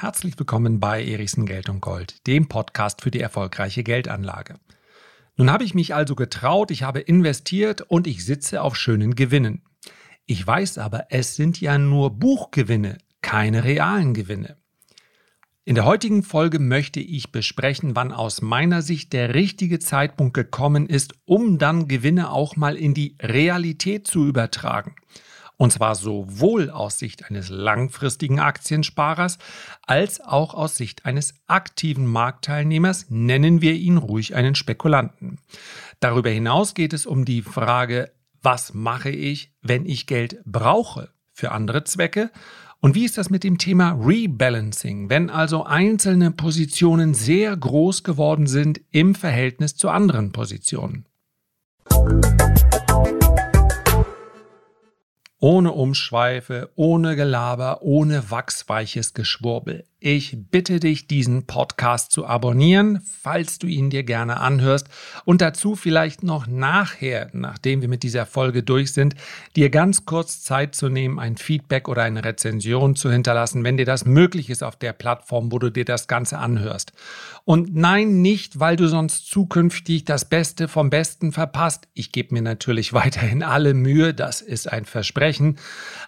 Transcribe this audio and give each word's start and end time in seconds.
Herzlich 0.00 0.38
willkommen 0.38 0.80
bei 0.80 1.04
Erichsen 1.04 1.44
Geld 1.44 1.68
und 1.68 1.82
Gold, 1.82 2.26
dem 2.26 2.48
Podcast 2.48 3.02
für 3.02 3.10
die 3.10 3.20
erfolgreiche 3.20 3.82
Geldanlage. 3.82 4.54
Nun 5.36 5.50
habe 5.50 5.62
ich 5.62 5.74
mich 5.74 5.94
also 5.94 6.14
getraut, 6.14 6.70
ich 6.70 6.84
habe 6.84 7.00
investiert 7.00 7.82
und 7.82 8.06
ich 8.06 8.24
sitze 8.24 8.62
auf 8.62 8.76
schönen 8.76 9.14
Gewinnen. 9.14 9.60
Ich 10.24 10.46
weiß 10.46 10.78
aber, 10.78 11.08
es 11.10 11.36
sind 11.36 11.60
ja 11.60 11.76
nur 11.76 12.18
Buchgewinne, 12.18 12.96
keine 13.20 13.62
realen 13.62 14.14
Gewinne. 14.14 14.56
In 15.66 15.74
der 15.74 15.84
heutigen 15.84 16.22
Folge 16.22 16.60
möchte 16.60 17.00
ich 17.00 17.30
besprechen, 17.30 17.94
wann 17.94 18.10
aus 18.10 18.40
meiner 18.40 18.80
Sicht 18.80 19.12
der 19.12 19.34
richtige 19.34 19.80
Zeitpunkt 19.80 20.32
gekommen 20.32 20.86
ist, 20.86 21.12
um 21.26 21.58
dann 21.58 21.88
Gewinne 21.88 22.30
auch 22.30 22.56
mal 22.56 22.74
in 22.74 22.94
die 22.94 23.18
Realität 23.20 24.06
zu 24.06 24.24
übertragen. 24.24 24.94
Und 25.60 25.74
zwar 25.74 25.94
sowohl 25.94 26.70
aus 26.70 26.98
Sicht 26.98 27.26
eines 27.28 27.50
langfristigen 27.50 28.40
Aktiensparers 28.40 29.36
als 29.86 30.22
auch 30.22 30.54
aus 30.54 30.78
Sicht 30.78 31.04
eines 31.04 31.34
aktiven 31.48 32.06
Marktteilnehmers, 32.06 33.10
nennen 33.10 33.60
wir 33.60 33.74
ihn 33.74 33.98
ruhig 33.98 34.34
einen 34.34 34.54
Spekulanten. 34.54 35.38
Darüber 36.00 36.30
hinaus 36.30 36.72
geht 36.72 36.94
es 36.94 37.04
um 37.04 37.26
die 37.26 37.42
Frage, 37.42 38.10
was 38.40 38.72
mache 38.72 39.10
ich, 39.10 39.52
wenn 39.60 39.84
ich 39.84 40.06
Geld 40.06 40.40
brauche 40.46 41.10
für 41.34 41.52
andere 41.52 41.84
Zwecke? 41.84 42.30
Und 42.80 42.94
wie 42.94 43.04
ist 43.04 43.18
das 43.18 43.28
mit 43.28 43.44
dem 43.44 43.58
Thema 43.58 43.90
Rebalancing, 44.02 45.10
wenn 45.10 45.28
also 45.28 45.64
einzelne 45.64 46.30
Positionen 46.30 47.12
sehr 47.12 47.54
groß 47.54 48.02
geworden 48.02 48.46
sind 48.46 48.80
im 48.92 49.14
Verhältnis 49.14 49.76
zu 49.76 49.90
anderen 49.90 50.32
Positionen? 50.32 51.04
Ohne 55.42 55.72
Umschweife, 55.72 56.70
ohne 56.76 57.16
Gelaber, 57.16 57.80
ohne 57.80 58.30
wachsweiches 58.30 59.14
Geschwurbel. 59.14 59.86
Ich 60.02 60.34
bitte 60.50 60.80
dich, 60.80 61.08
diesen 61.08 61.44
Podcast 61.46 62.10
zu 62.10 62.24
abonnieren, 62.24 63.02
falls 63.04 63.58
du 63.58 63.66
ihn 63.66 63.90
dir 63.90 64.02
gerne 64.02 64.40
anhörst 64.40 64.88
und 65.26 65.42
dazu 65.42 65.76
vielleicht 65.76 66.22
noch 66.22 66.46
nachher, 66.46 67.28
nachdem 67.34 67.82
wir 67.82 67.88
mit 67.88 68.02
dieser 68.02 68.24
Folge 68.24 68.62
durch 68.62 68.94
sind, 68.94 69.14
dir 69.56 69.68
ganz 69.68 70.06
kurz 70.06 70.42
Zeit 70.42 70.74
zu 70.74 70.88
nehmen, 70.88 71.18
ein 71.18 71.36
Feedback 71.36 71.86
oder 71.86 72.02
eine 72.02 72.24
Rezension 72.24 72.96
zu 72.96 73.12
hinterlassen, 73.12 73.62
wenn 73.62 73.76
dir 73.76 73.84
das 73.84 74.06
möglich 74.06 74.48
ist 74.48 74.62
auf 74.62 74.76
der 74.76 74.94
Plattform, 74.94 75.52
wo 75.52 75.58
du 75.58 75.68
dir 75.68 75.84
das 75.84 76.08
Ganze 76.08 76.38
anhörst. 76.38 76.94
Und 77.44 77.74
nein, 77.74 78.22
nicht, 78.22 78.58
weil 78.58 78.76
du 78.76 78.88
sonst 78.88 79.28
zukünftig 79.28 80.06
das 80.06 80.24
Beste 80.24 80.68
vom 80.68 80.88
Besten 80.88 81.32
verpasst. 81.32 81.88
Ich 81.92 82.10
gebe 82.10 82.32
mir 82.32 82.42
natürlich 82.42 82.92
weiterhin 82.94 83.42
alle 83.42 83.74
Mühe, 83.74 84.14
das 84.14 84.40
ist 84.40 84.72
ein 84.72 84.86
Versprechen. 84.86 85.58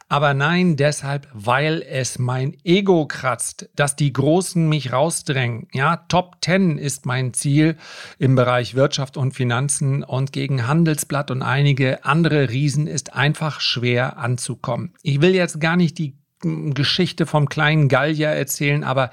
Aber 0.09 0.33
nein, 0.33 0.77
deshalb, 0.77 1.29
weil 1.35 1.83
es 1.83 2.19
mein 2.19 2.57
Ego 2.65 3.07
kratzt 3.07 3.69
dass 3.83 3.97
die 3.97 4.13
Großen 4.13 4.69
mich 4.69 4.93
rausdrängen. 4.93 5.67
Ja, 5.73 5.97
Top 6.07 6.37
10 6.41 6.79
ist 6.79 7.05
mein 7.05 7.35
Ziel 7.35 7.77
im 8.21 8.37
Bereich 8.37 8.77
Wirtschaft 8.77 9.17
und 9.17 9.33
Finanzen 9.33 10.05
und 10.05 10.33
gegen 10.33 10.69
Handelsblatt 10.69 11.33
und 11.33 11.43
einige 11.43 12.05
andere 12.05 12.51
Riesen 12.51 12.87
ist 12.87 13.15
einfach 13.15 13.61
schwer 13.61 14.19
anzukommen. 14.19 14.95
Ich 15.03 15.21
will 15.21 15.35
jetzt 15.35 15.61
gar 15.61 15.75
nicht 15.77 15.99
die 15.99 16.17
hm, 16.45 16.75
Geschichte 16.75 17.27
vom 17.27 17.49
kleinen 17.49 17.89
Gallier 17.89 18.29
erzählen, 18.29 18.85
aber 18.85 19.11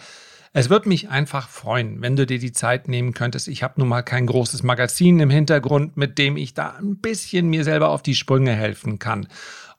es 0.53 0.69
würde 0.69 0.87
mich 0.87 1.09
einfach 1.09 1.49
freuen, 1.49 2.03
wenn 2.03 2.15
du 2.15 2.27
dir 2.27 2.37
die 2.37 2.51
Zeit 2.51 2.87
nehmen 2.87 3.15
könntest. 3.15 3.47
Ich 3.47 3.63
habe 3.63 3.73
nun 3.77 3.87
mal 3.87 4.03
kein 4.03 4.27
großes 4.27 4.61
Magazin 4.61 5.19
im 5.19 5.31
Hintergrund, 5.31 5.97
mit 5.97 6.19
dem 6.19 6.37
ich 6.37 6.53
da 6.53 6.75
ein 6.79 6.97
bisschen 6.97 7.49
mir 7.49 7.63
selber 7.63 7.89
auf 7.89 8.03
die 8.03 8.13
Sprünge 8.13 8.53
helfen 8.53 8.99
kann. 8.99 9.29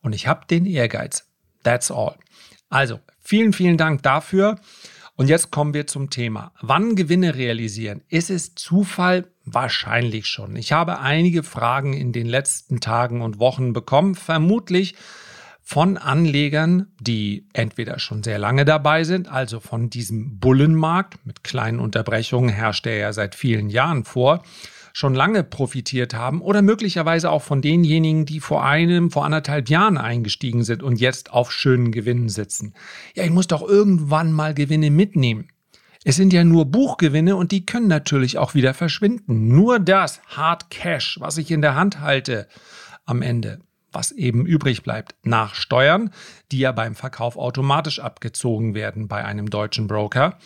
Und 0.03 0.17
ich 0.17 0.27
habe 0.27 0.49
den 0.51 0.67
Ehrgeiz. 0.67 1.29
That's 1.63 1.93
all. 1.93 2.17
Also, 2.71 2.99
Vielen, 3.31 3.53
vielen 3.53 3.77
Dank 3.77 4.03
dafür. 4.03 4.59
Und 5.15 5.29
jetzt 5.29 5.53
kommen 5.53 5.73
wir 5.73 5.87
zum 5.87 6.11
Thema. 6.11 6.51
Wann 6.63 6.97
Gewinne 6.97 7.37
realisieren? 7.37 8.03
Ist 8.09 8.29
es 8.29 8.57
Zufall? 8.57 9.29
Wahrscheinlich 9.45 10.27
schon. 10.27 10.57
Ich 10.57 10.73
habe 10.73 10.99
einige 10.99 11.45
Fragen 11.45 11.93
in 11.93 12.11
den 12.11 12.27
letzten 12.27 12.81
Tagen 12.81 13.23
und 13.23 13.39
Wochen 13.39 13.73
bekommen, 13.73 14.17
vermutlich 14.17 14.97
von 15.63 15.97
Anlegern, 15.97 16.89
die 16.99 17.47
entweder 17.53 18.01
schon 18.01 18.25
sehr 18.25 18.41
lange 18.41 18.65
dabei 18.65 19.05
sind, 19.05 19.31
also 19.31 19.61
von 19.61 19.91
diesem 19.91 20.41
Bullenmarkt, 20.41 21.25
mit 21.25 21.45
kleinen 21.45 21.79
Unterbrechungen 21.79 22.51
herrscht 22.51 22.89
er 22.89 22.97
ja 22.97 23.13
seit 23.13 23.37
vielen 23.37 23.71
Jahren 23.71 24.03
vor, 24.03 24.43
schon 25.01 25.15
lange 25.15 25.43
profitiert 25.43 26.15
haben 26.15 26.43
oder 26.43 26.63
möglicherweise 26.63 27.31
auch 27.31 27.43
von 27.43 27.63
denjenigen, 27.63 28.27
die 28.27 28.39
vor 28.39 28.65
einem, 28.65 29.11
vor 29.11 29.25
anderthalb 29.25 29.69
Jahren 29.71 29.97
eingestiegen 29.97 30.63
sind 30.63 30.83
und 30.83 31.01
jetzt 31.01 31.33
auf 31.33 31.51
schönen 31.51 31.91
Gewinnen 31.91 32.29
sitzen. 32.29 32.75
Ja, 33.15 33.25
ich 33.25 33.31
muss 33.31 33.49
doch 33.49 33.67
irgendwann 33.67 34.31
mal 34.31 34.55
Gewinne 34.55 34.91
mitnehmen. 34.91 35.49
Es 36.05 36.17
sind 36.17 36.33
ja 36.33 36.45
nur 36.45 36.67
Buchgewinne 36.67 37.35
und 37.35 37.51
die 37.51 37.67
können 37.67 37.89
natürlich 37.89 38.39
auch 38.39 38.55
wieder 38.55 38.75
verschwinden. 38.75 39.49
Nur 39.49 39.79
das 39.81 40.21
Hard 40.27 40.71
Cash, 40.71 41.19
was 41.21 41.39
ich 41.39 41.51
in 41.51 41.63
der 41.63 41.75
Hand 41.75 42.01
halte 42.01 42.47
am 43.05 43.23
Ende, 43.23 43.61
was 43.93 44.13
eben 44.13 44.47
übrig 44.47 44.83
bleibt, 44.83 45.15
nach 45.25 45.55
Steuern, 45.55 46.11
die 46.53 46.59
ja 46.59 46.73
beim 46.73 46.95
Verkauf 46.95 47.37
automatisch 47.37 48.01
abgezogen 48.01 48.75
werden 48.75 49.09
bei 49.09 49.25
einem 49.25 49.51
deutschen 49.51 49.89
Broker. 49.89 50.39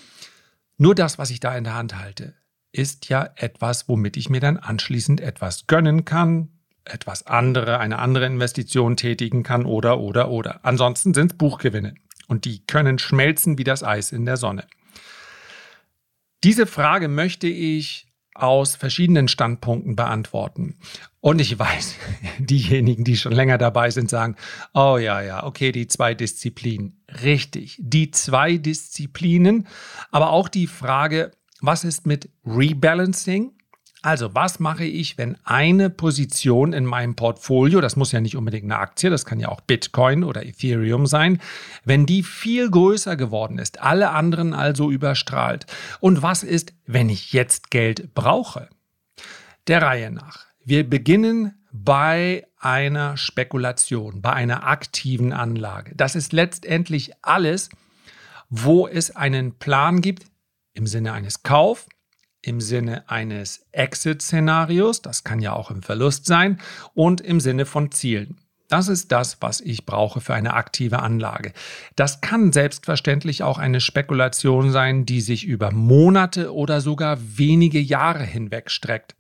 Nur 0.77 0.95
das, 0.95 1.19
was 1.19 1.31
ich 1.31 1.41
da 1.41 1.57
in 1.57 1.65
der 1.65 1.75
Hand 1.75 1.97
halte, 1.97 2.35
ist 2.75 3.09
ja 3.09 3.31
etwas, 3.37 3.89
womit 3.89 4.17
ich 4.17 4.29
mir 4.29 4.41
dann 4.41 4.57
anschließend 4.57 5.21
etwas 5.21 5.67
gönnen 5.67 6.05
kann, 6.05 6.49
etwas 6.85 7.27
andere, 7.27 7.79
eine 7.79 7.99
andere 7.99 8.27
Investition 8.27 8.97
tätigen 8.97 9.43
kann 9.43 9.65
oder, 9.65 10.01
oder, 10.01 10.29
oder. 10.29 10.61
Ansonsten 10.65 11.15
sind 11.15 11.33
es 11.33 11.39
Buchgewinne 11.39 11.95
und 12.27 12.45
die 12.45 12.67
können 12.67 12.99
schmelzen 12.99 13.59
wie 13.59 13.65
das 13.65 13.83
Eis 13.83 14.13
in 14.13 14.27
der 14.27 14.37
Sonne. 14.37 14.67
Diese 16.43 16.67
Frage 16.67 17.09
möchte 17.09 17.47
ich 17.47 18.09
aus 18.35 18.75
verschiedenen 18.75 19.29
Standpunkten 19.29 19.95
beantworten. 19.95 20.77
Und 21.21 21.41
ich 21.41 21.57
weiß, 21.57 21.95
diejenigen, 22.39 23.05
die 23.05 23.17
schon 23.17 23.33
länger 23.33 23.57
dabei 23.57 23.91
sind, 23.91 24.11
sagen, 24.11 24.35
oh 24.75 24.99
ja, 24.99 25.23
ja, 25.23 25.45
okay, 25.45 25.71
die 25.71 25.87
zwei 25.87 26.15
Disziplinen. 26.15 27.01
Richtig, 27.23 27.79
die 27.81 28.11
zwei 28.11 28.57
Disziplinen, 28.57 29.69
aber 30.11 30.31
auch 30.31 30.49
die 30.49 30.67
Frage, 30.67 31.31
was 31.67 31.85
ist 31.85 32.07
mit 32.07 32.29
Rebalancing? 32.45 33.53
Also, 34.03 34.35
was 34.35 34.61
mache 34.61 34.85
ich, 34.85 35.17
wenn 35.17 35.39
eine 35.45 35.89
Position 35.89 36.75
in 36.75 36.85
meinem 36.85 37.17
Portfolio, 37.17 37.81
das 37.81 37.97
muss 37.97 38.13
ja 38.13 38.21
nicht 38.21 38.37
unbedingt 38.37 38.65
eine 38.65 38.79
Aktie, 38.79 39.09
das 39.09 39.25
kann 39.25 39.41
ja 39.41 39.49
auch 39.49 39.63
Bitcoin 39.63 40.25
oder 40.25 40.45
Ethereum 40.45 41.07
sein, 41.07 41.41
wenn 41.85 42.05
die 42.05 42.23
viel 42.23 42.71
größer 42.71 43.17
geworden 43.17 43.59
ist, 43.59 43.81
alle 43.81 44.11
anderen 44.11 44.53
also 44.53 44.91
überstrahlt? 44.91 45.65
Und 46.01 46.21
was 46.21 46.43
ist, 46.43 46.75
wenn 46.85 47.09
ich 47.09 47.33
jetzt 47.33 47.71
Geld 47.71 48.15
brauche? 48.15 48.69
Der 49.69 49.81
Reihe 49.81 50.11
nach. 50.11 50.45
Wir 50.63 50.89
beginnen 50.89 51.55
bei 51.73 52.47
einer 52.59 53.17
Spekulation, 53.17 54.21
bei 54.21 54.35
einer 54.35 54.67
aktiven 54.67 55.33
Anlage. 55.33 55.93
Das 55.97 56.15
ist 56.15 56.35
letztendlich 56.35 57.13
alles, 57.23 57.71
wo 58.51 58.87
es 58.87 59.17
einen 59.17 59.59
Plan 59.59 60.03
gibt, 60.03 60.27
im 60.75 60.87
Sinne 60.87 61.13
eines 61.13 61.43
Kauf, 61.43 61.87
im 62.43 62.61
Sinne 62.61 63.09
eines 63.09 63.65
Exit-Szenarios, 63.73 65.01
das 65.01 65.25
kann 65.25 65.41
ja 65.41 65.55
auch 65.55 65.71
im 65.71 65.83
Verlust 65.83 66.27
sein, 66.27 66.61
und 66.93 67.21
im 67.21 67.41
Sinne 67.41 67.65
von 67.65 67.91
Zielen. 67.91 68.37
Das 68.69 68.89
ist 68.89 69.13
das, 69.13 69.39
was 69.41 69.61
ich 69.61 69.87
brauche 69.87 70.21
für 70.21 70.35
eine 70.35 70.55
aktive 70.55 71.01
Anlage. 71.01 71.53
Das 71.97 72.21
kann 72.21 72.53
selbstverständlich 72.53 73.43
auch 73.43 73.59
eine 73.59 73.81
Spekulation 73.81 74.73
sein, 74.73 75.07
die 75.07 75.21
sich 75.21 75.45
über 75.45 75.71
Monate 75.71 76.53
oder 76.53 76.81
sogar 76.81 77.19
wenige 77.21 77.79
Jahre 77.79 78.25
hinweg 78.25 78.71
streckt. 78.71 79.15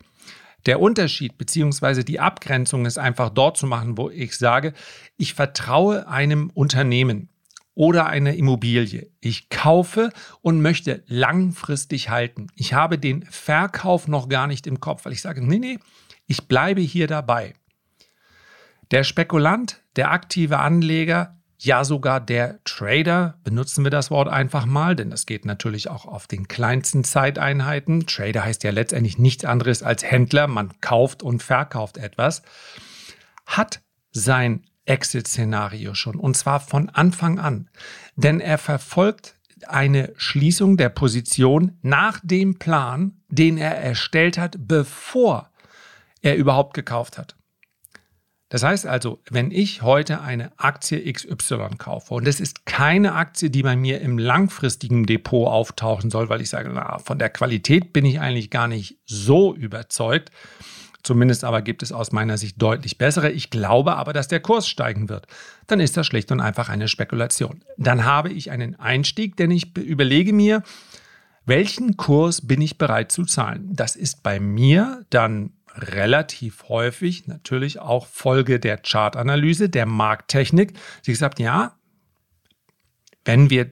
Der 0.66 0.80
Unterschied 0.80 1.36
bzw. 1.36 2.04
die 2.04 2.20
Abgrenzung 2.20 2.86
ist 2.86 2.98
einfach 2.98 3.28
dort 3.28 3.58
zu 3.58 3.66
machen, 3.66 3.98
wo 3.98 4.08
ich 4.08 4.36
sage, 4.36 4.72
ich 5.18 5.34
vertraue 5.34 6.08
einem 6.08 6.50
Unternehmen 6.50 7.28
oder 7.74 8.06
eine 8.06 8.36
Immobilie. 8.36 9.10
Ich 9.20 9.48
kaufe 9.48 10.10
und 10.40 10.62
möchte 10.62 11.02
langfristig 11.06 12.08
halten. 12.08 12.48
Ich 12.54 12.72
habe 12.74 12.98
den 12.98 13.24
Verkauf 13.26 14.08
noch 14.08 14.28
gar 14.28 14.46
nicht 14.46 14.66
im 14.66 14.80
Kopf, 14.80 15.04
weil 15.04 15.12
ich 15.12 15.22
sage, 15.22 15.44
nee, 15.44 15.58
nee, 15.58 15.78
ich 16.26 16.46
bleibe 16.46 16.80
hier 16.80 17.06
dabei. 17.06 17.54
Der 18.90 19.02
Spekulant, 19.04 19.82
der 19.96 20.10
aktive 20.12 20.58
Anleger, 20.58 21.36
ja 21.58 21.84
sogar 21.84 22.20
der 22.20 22.62
Trader, 22.64 23.38
benutzen 23.42 23.84
wir 23.84 23.90
das 23.90 24.10
Wort 24.10 24.28
einfach 24.28 24.66
mal, 24.66 24.94
denn 24.94 25.10
das 25.10 25.26
geht 25.26 25.44
natürlich 25.44 25.88
auch 25.88 26.04
auf 26.04 26.26
den 26.26 26.48
kleinsten 26.48 27.04
Zeiteinheiten. 27.04 28.06
Trader 28.06 28.44
heißt 28.44 28.62
ja 28.64 28.70
letztendlich 28.70 29.18
nichts 29.18 29.44
anderes 29.44 29.82
als 29.82 30.04
Händler, 30.04 30.46
man 30.46 30.80
kauft 30.80 31.22
und 31.22 31.42
verkauft 31.42 31.96
etwas, 31.96 32.42
hat 33.46 33.80
sein 34.12 34.64
Exit-Szenario 34.86 35.94
schon, 35.94 36.16
und 36.16 36.36
zwar 36.36 36.60
von 36.60 36.88
Anfang 36.90 37.38
an. 37.38 37.68
Denn 38.16 38.40
er 38.40 38.58
verfolgt 38.58 39.36
eine 39.66 40.12
Schließung 40.16 40.76
der 40.76 40.90
Position 40.90 41.78
nach 41.82 42.20
dem 42.22 42.58
Plan, 42.58 43.22
den 43.28 43.56
er 43.56 43.76
erstellt 43.76 44.38
hat, 44.38 44.56
bevor 44.58 45.50
er 46.20 46.36
überhaupt 46.36 46.74
gekauft 46.74 47.18
hat. 47.18 47.36
Das 48.50 48.62
heißt 48.62 48.86
also, 48.86 49.20
wenn 49.30 49.50
ich 49.50 49.82
heute 49.82 50.20
eine 50.20 50.52
Aktie 50.58 51.12
XY 51.12 51.70
kaufe 51.76 52.14
und 52.14 52.28
es 52.28 52.38
ist 52.38 52.66
keine 52.66 53.14
Aktie, 53.14 53.50
die 53.50 53.62
bei 53.62 53.74
mir 53.74 54.00
im 54.00 54.16
langfristigen 54.16 55.06
Depot 55.06 55.48
auftauchen 55.48 56.10
soll, 56.10 56.28
weil 56.28 56.40
ich 56.40 56.50
sage, 56.50 56.70
na, 56.72 56.98
von 56.98 57.18
der 57.18 57.30
Qualität 57.30 57.92
bin 57.92 58.04
ich 58.04 58.20
eigentlich 58.20 58.50
gar 58.50 58.68
nicht 58.68 58.98
so 59.06 59.54
überzeugt. 59.54 60.30
Zumindest 61.04 61.44
aber 61.44 61.62
gibt 61.62 61.82
es 61.82 61.92
aus 61.92 62.12
meiner 62.12 62.38
Sicht 62.38 62.60
deutlich 62.60 62.98
bessere. 62.98 63.30
Ich 63.30 63.50
glaube 63.50 63.96
aber, 63.96 64.12
dass 64.12 64.26
der 64.26 64.40
Kurs 64.40 64.66
steigen 64.66 65.08
wird. 65.08 65.26
Dann 65.66 65.78
ist 65.78 65.96
das 65.96 66.06
schlicht 66.06 66.32
und 66.32 66.40
einfach 66.40 66.70
eine 66.70 66.88
Spekulation. 66.88 67.62
Dann 67.76 68.04
habe 68.04 68.30
ich 68.30 68.50
einen 68.50 68.74
Einstieg, 68.80 69.36
denn 69.36 69.50
ich 69.50 69.76
überlege 69.76 70.32
mir, 70.32 70.62
welchen 71.44 71.98
Kurs 71.98 72.46
bin 72.46 72.62
ich 72.62 72.78
bereit 72.78 73.12
zu 73.12 73.24
zahlen? 73.24 73.68
Das 73.72 73.96
ist 73.96 74.22
bei 74.22 74.40
mir 74.40 75.04
dann 75.10 75.52
relativ 75.76 76.68
häufig 76.68 77.26
natürlich 77.26 77.80
auch 77.80 78.06
Folge 78.06 78.58
der 78.58 78.78
Chartanalyse, 78.78 79.68
der 79.68 79.84
Markttechnik. 79.84 80.72
Sie 81.02 81.12
gesagt, 81.12 81.38
ja, 81.38 81.74
wenn 83.24 83.50
wir 83.50 83.70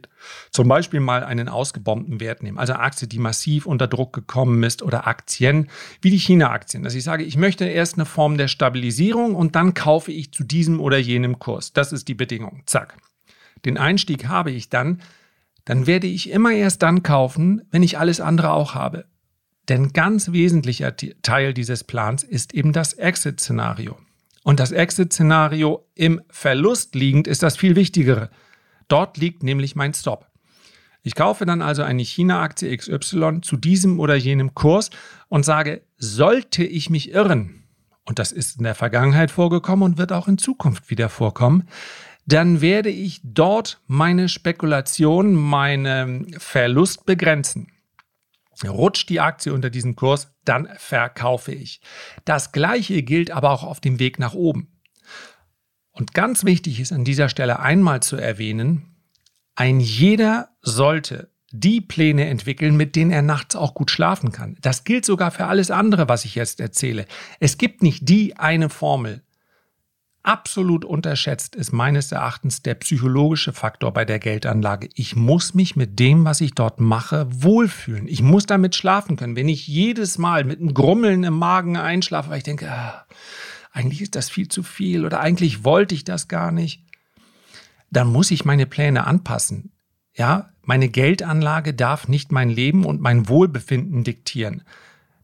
zum 0.51 0.69
Beispiel 0.69 1.01
mal 1.01 1.25
einen 1.25 1.49
ausgebombten 1.49 2.21
Wert 2.21 2.43
nehmen, 2.43 2.59
also 2.59 2.75
Aktie, 2.75 3.09
die 3.09 3.19
massiv 3.19 3.67
unter 3.67 3.87
Druck 3.87 4.13
gekommen 4.13 4.63
ist 4.63 4.83
oder 4.83 5.07
Aktien 5.07 5.69
wie 6.01 6.11
die 6.11 6.19
China-Aktien, 6.19 6.83
dass 6.83 6.95
ich 6.95 7.05
sage, 7.05 7.25
ich 7.25 7.37
möchte 7.37 7.65
erst 7.65 7.95
eine 7.95 8.07
Form 8.07 8.39
der 8.39 8.49
Stabilisierung 8.49 9.35
und 9.35 9.57
dann 9.57 9.75
kaufe 9.75 10.13
ich 10.13 10.33
zu 10.33 10.45
diesem 10.45 10.81
oder 10.81 10.99
jenem 10.99 11.39
Kurs. 11.39 11.73
Das 11.73 11.93
ist 11.93 12.09
die 12.09 12.15
Bedingung. 12.15 12.63
Zack. 12.67 12.97
Den 13.65 13.79
Einstieg 13.79 14.27
habe 14.27 14.51
ich 14.51 14.69
dann, 14.71 15.01
dann 15.65 15.87
werde 15.87 16.07
ich 16.07 16.31
immer 16.31 16.53
erst 16.53 16.83
dann 16.83 17.03
kaufen, 17.03 17.63
wenn 17.71 17.83
ich 17.83 17.99
alles 17.99 18.21
andere 18.21 18.53
auch 18.53 18.75
habe. 18.75 19.05
Denn 19.69 19.93
ganz 19.93 20.33
wesentlicher 20.33 20.97
Teil 21.23 21.55
dieses 21.55 21.85
Plans 21.85 22.25
ist 22.25 22.53
eben 22.53 22.73
das 22.73 22.95
Exit-Szenario. 22.95 23.97
Und 24.43 24.59
das 24.59 24.73
Exit-Szenario 24.73 25.87
im 25.95 26.21
Verlust 26.29 26.97
liegend 26.97 27.29
ist 27.29 27.45
das 27.45 27.57
viel 27.57 27.77
wichtigere. 27.77 28.31
Dort 28.93 29.17
liegt 29.17 29.43
nämlich 29.43 29.75
mein 29.75 29.95
Stop. 29.95 30.27
Ich 31.03 31.15
kaufe 31.15 31.47
dann 31.47 31.63
also 31.63 31.83
eine 31.83 32.03
China-Aktie 32.03 32.77
XY 32.77 33.41
zu 33.41 33.57
diesem 33.57 33.99
oder 33.99 34.17
jenem 34.17 34.55
Kurs 34.55 34.91
und 35.29 35.47
sage, 35.47 35.81
sollte 35.97 36.63
ich 36.63 36.91
mich 36.91 37.11
irren, 37.11 37.65
und 38.05 38.19
das 38.19 38.33
ist 38.33 38.59
in 38.59 38.65
der 38.65 38.75
Vergangenheit 38.75 39.31
vorgekommen 39.31 39.83
und 39.83 39.97
wird 39.97 40.13
auch 40.13 40.29
in 40.29 40.37
Zukunft 40.37 40.91
wieder 40.91 41.09
vorkommen, 41.09 41.69
dann 42.27 42.61
werde 42.61 42.91
ich 42.91 43.23
dort 43.25 43.81
meine 43.87 44.29
Spekulation, 44.29 45.37
meinen 45.37 46.39
Verlust 46.39 47.07
begrenzen. 47.07 47.73
Rutscht 48.63 49.09
die 49.09 49.21
Aktie 49.21 49.55
unter 49.55 49.71
diesen 49.71 49.97
Kurs, 49.97 50.35
dann 50.45 50.69
verkaufe 50.77 51.53
ich. 51.53 51.81
Das 52.27 52.53
gleiche 52.53 53.03
gilt 53.03 53.31
aber 53.31 53.53
auch 53.53 53.63
auf 53.63 53.81
dem 53.81 53.99
Weg 53.99 54.19
nach 54.19 54.35
oben. 54.35 54.72
Und 55.93 56.15
ganz 56.15 56.45
wichtig 56.45 56.81
ist 56.81 56.93
an 56.93 57.05
dieser 57.05 57.29
Stelle 57.29 57.61
einmal 57.61 58.03
zu 58.03 58.17
erwähnen, 58.17 58.87
ein 59.55 59.81
jeder 59.81 60.49
sollte 60.63 61.29
die 61.53 61.83
Pläne 61.83 62.27
entwickeln, 62.29 62.77
mit 62.77 62.97
denen 62.97 63.11
er 63.11 63.21
nachts 63.21 63.55
auch 63.57 63.75
gut 63.75 63.91
schlafen 63.91 64.33
kann. 64.33 64.57
Das 64.63 64.85
gilt 64.85 65.05
sogar 65.05 65.31
für 65.31 65.47
alles 65.47 65.71
andere, 65.71 66.09
was 66.09 66.25
ich 66.25 66.35
jetzt 66.35 66.61
erzähle. 66.61 67.05
Es 67.41 67.59
gibt 67.59 67.83
nicht 67.83 68.09
die 68.09 68.39
eine 68.39 68.71
Formel. 68.71 69.23
Absolut 70.23 70.85
unterschätzt 70.85 71.57
ist 71.57 71.73
meines 71.73 72.13
Erachtens 72.13 72.63
der 72.63 72.77
psychologische 72.77 73.53
Faktor 73.53 73.93
bei 73.93 74.05
der 74.05 74.21
Geldanlage. 74.21 74.89
Ich 74.95 75.17
muss 75.17 75.53
mich 75.53 75.75
mit 75.75 75.99
dem, 75.99 76.25
was 76.25 76.41
ich 76.41 76.55
dort 76.55 76.81
mache, 76.81 77.27
wohlfühlen. 77.29 78.07
Ich 78.07 78.23
muss 78.23 78.47
damit 78.47 78.77
schlafen 78.77 79.17
können. 79.17 79.37
Wenn 79.37 79.49
ich 79.49 79.67
jedes 79.67 80.19
Mal 80.19 80.45
mit 80.45 80.61
einem 80.61 80.75
Grummeln 80.75 81.25
im 81.25 81.35
Magen 81.35 81.77
einschlafe, 81.77 82.31
weil 82.31 82.39
ich 82.39 82.45
denke, 82.45 82.71
ah, 82.71 83.05
eigentlich 83.73 84.03
ist 84.03 84.15
das 84.15 84.31
viel 84.31 84.49
zu 84.49 84.63
viel 84.63 85.05
oder 85.05 85.21
eigentlich 85.21 85.65
wollte 85.65 85.95
ich 85.95 86.05
das 86.05 86.29
gar 86.29 86.53
nicht, 86.53 86.85
dann 87.91 88.09
muss 88.09 88.31
ich 88.31 88.45
meine 88.45 88.67
Pläne 88.67 89.07
anpassen. 89.07 89.73
Ja, 90.15 90.51
meine 90.63 90.89
Geldanlage 90.89 91.75
darf 91.75 92.07
nicht 92.07 92.33
mein 92.33 92.51
Leben 92.51 92.85
und 92.85 93.01
mein 93.01 93.29
Wohlbefinden 93.29 94.05
diktieren. 94.05 94.63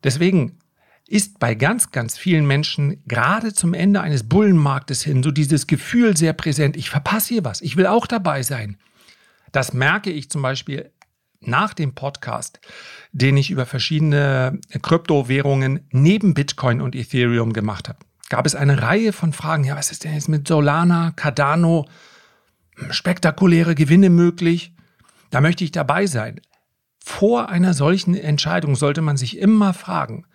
Deswegen 0.02 0.58
ist 1.06 1.38
bei 1.38 1.54
ganz, 1.54 1.90
ganz 1.90 2.18
vielen 2.18 2.46
Menschen 2.46 3.02
gerade 3.06 3.52
zum 3.52 3.74
Ende 3.74 4.00
eines 4.00 4.28
Bullenmarktes 4.28 5.02
hin 5.02 5.22
so 5.22 5.30
dieses 5.30 5.66
Gefühl 5.66 6.16
sehr 6.16 6.32
präsent, 6.32 6.76
ich 6.76 6.90
verpasse 6.90 7.34
hier 7.34 7.44
was, 7.44 7.60
ich 7.60 7.76
will 7.76 7.86
auch 7.86 8.06
dabei 8.06 8.42
sein. 8.42 8.78
Das 9.52 9.72
merke 9.72 10.10
ich 10.10 10.30
zum 10.30 10.42
Beispiel 10.42 10.90
nach 11.40 11.72
dem 11.72 11.94
Podcast, 11.94 12.60
den 13.12 13.36
ich 13.36 13.50
über 13.50 13.64
verschiedene 13.64 14.60
Kryptowährungen 14.82 15.86
neben 15.92 16.34
Bitcoin 16.34 16.80
und 16.80 16.94
Ethereum 16.94 17.52
gemacht 17.52 17.88
habe. 17.88 17.98
Gab 18.28 18.44
es 18.44 18.54
eine 18.54 18.82
Reihe 18.82 19.12
von 19.12 19.32
Fragen, 19.32 19.64
ja, 19.64 19.76
was 19.76 19.90
ist 19.90 20.04
denn 20.04 20.12
jetzt 20.12 20.28
mit 20.28 20.46
Solana, 20.46 21.12
Cardano, 21.16 21.86
spektakuläre 22.90 23.74
Gewinne 23.74 24.10
möglich? 24.10 24.74
Da 25.30 25.40
möchte 25.40 25.64
ich 25.64 25.72
dabei 25.72 26.06
sein. 26.06 26.40
Vor 27.02 27.48
einer 27.48 27.72
solchen 27.72 28.14
Entscheidung 28.14 28.76
sollte 28.76 29.00
man 29.00 29.16
sich 29.16 29.38
immer 29.38 29.72
fragen, 29.72 30.26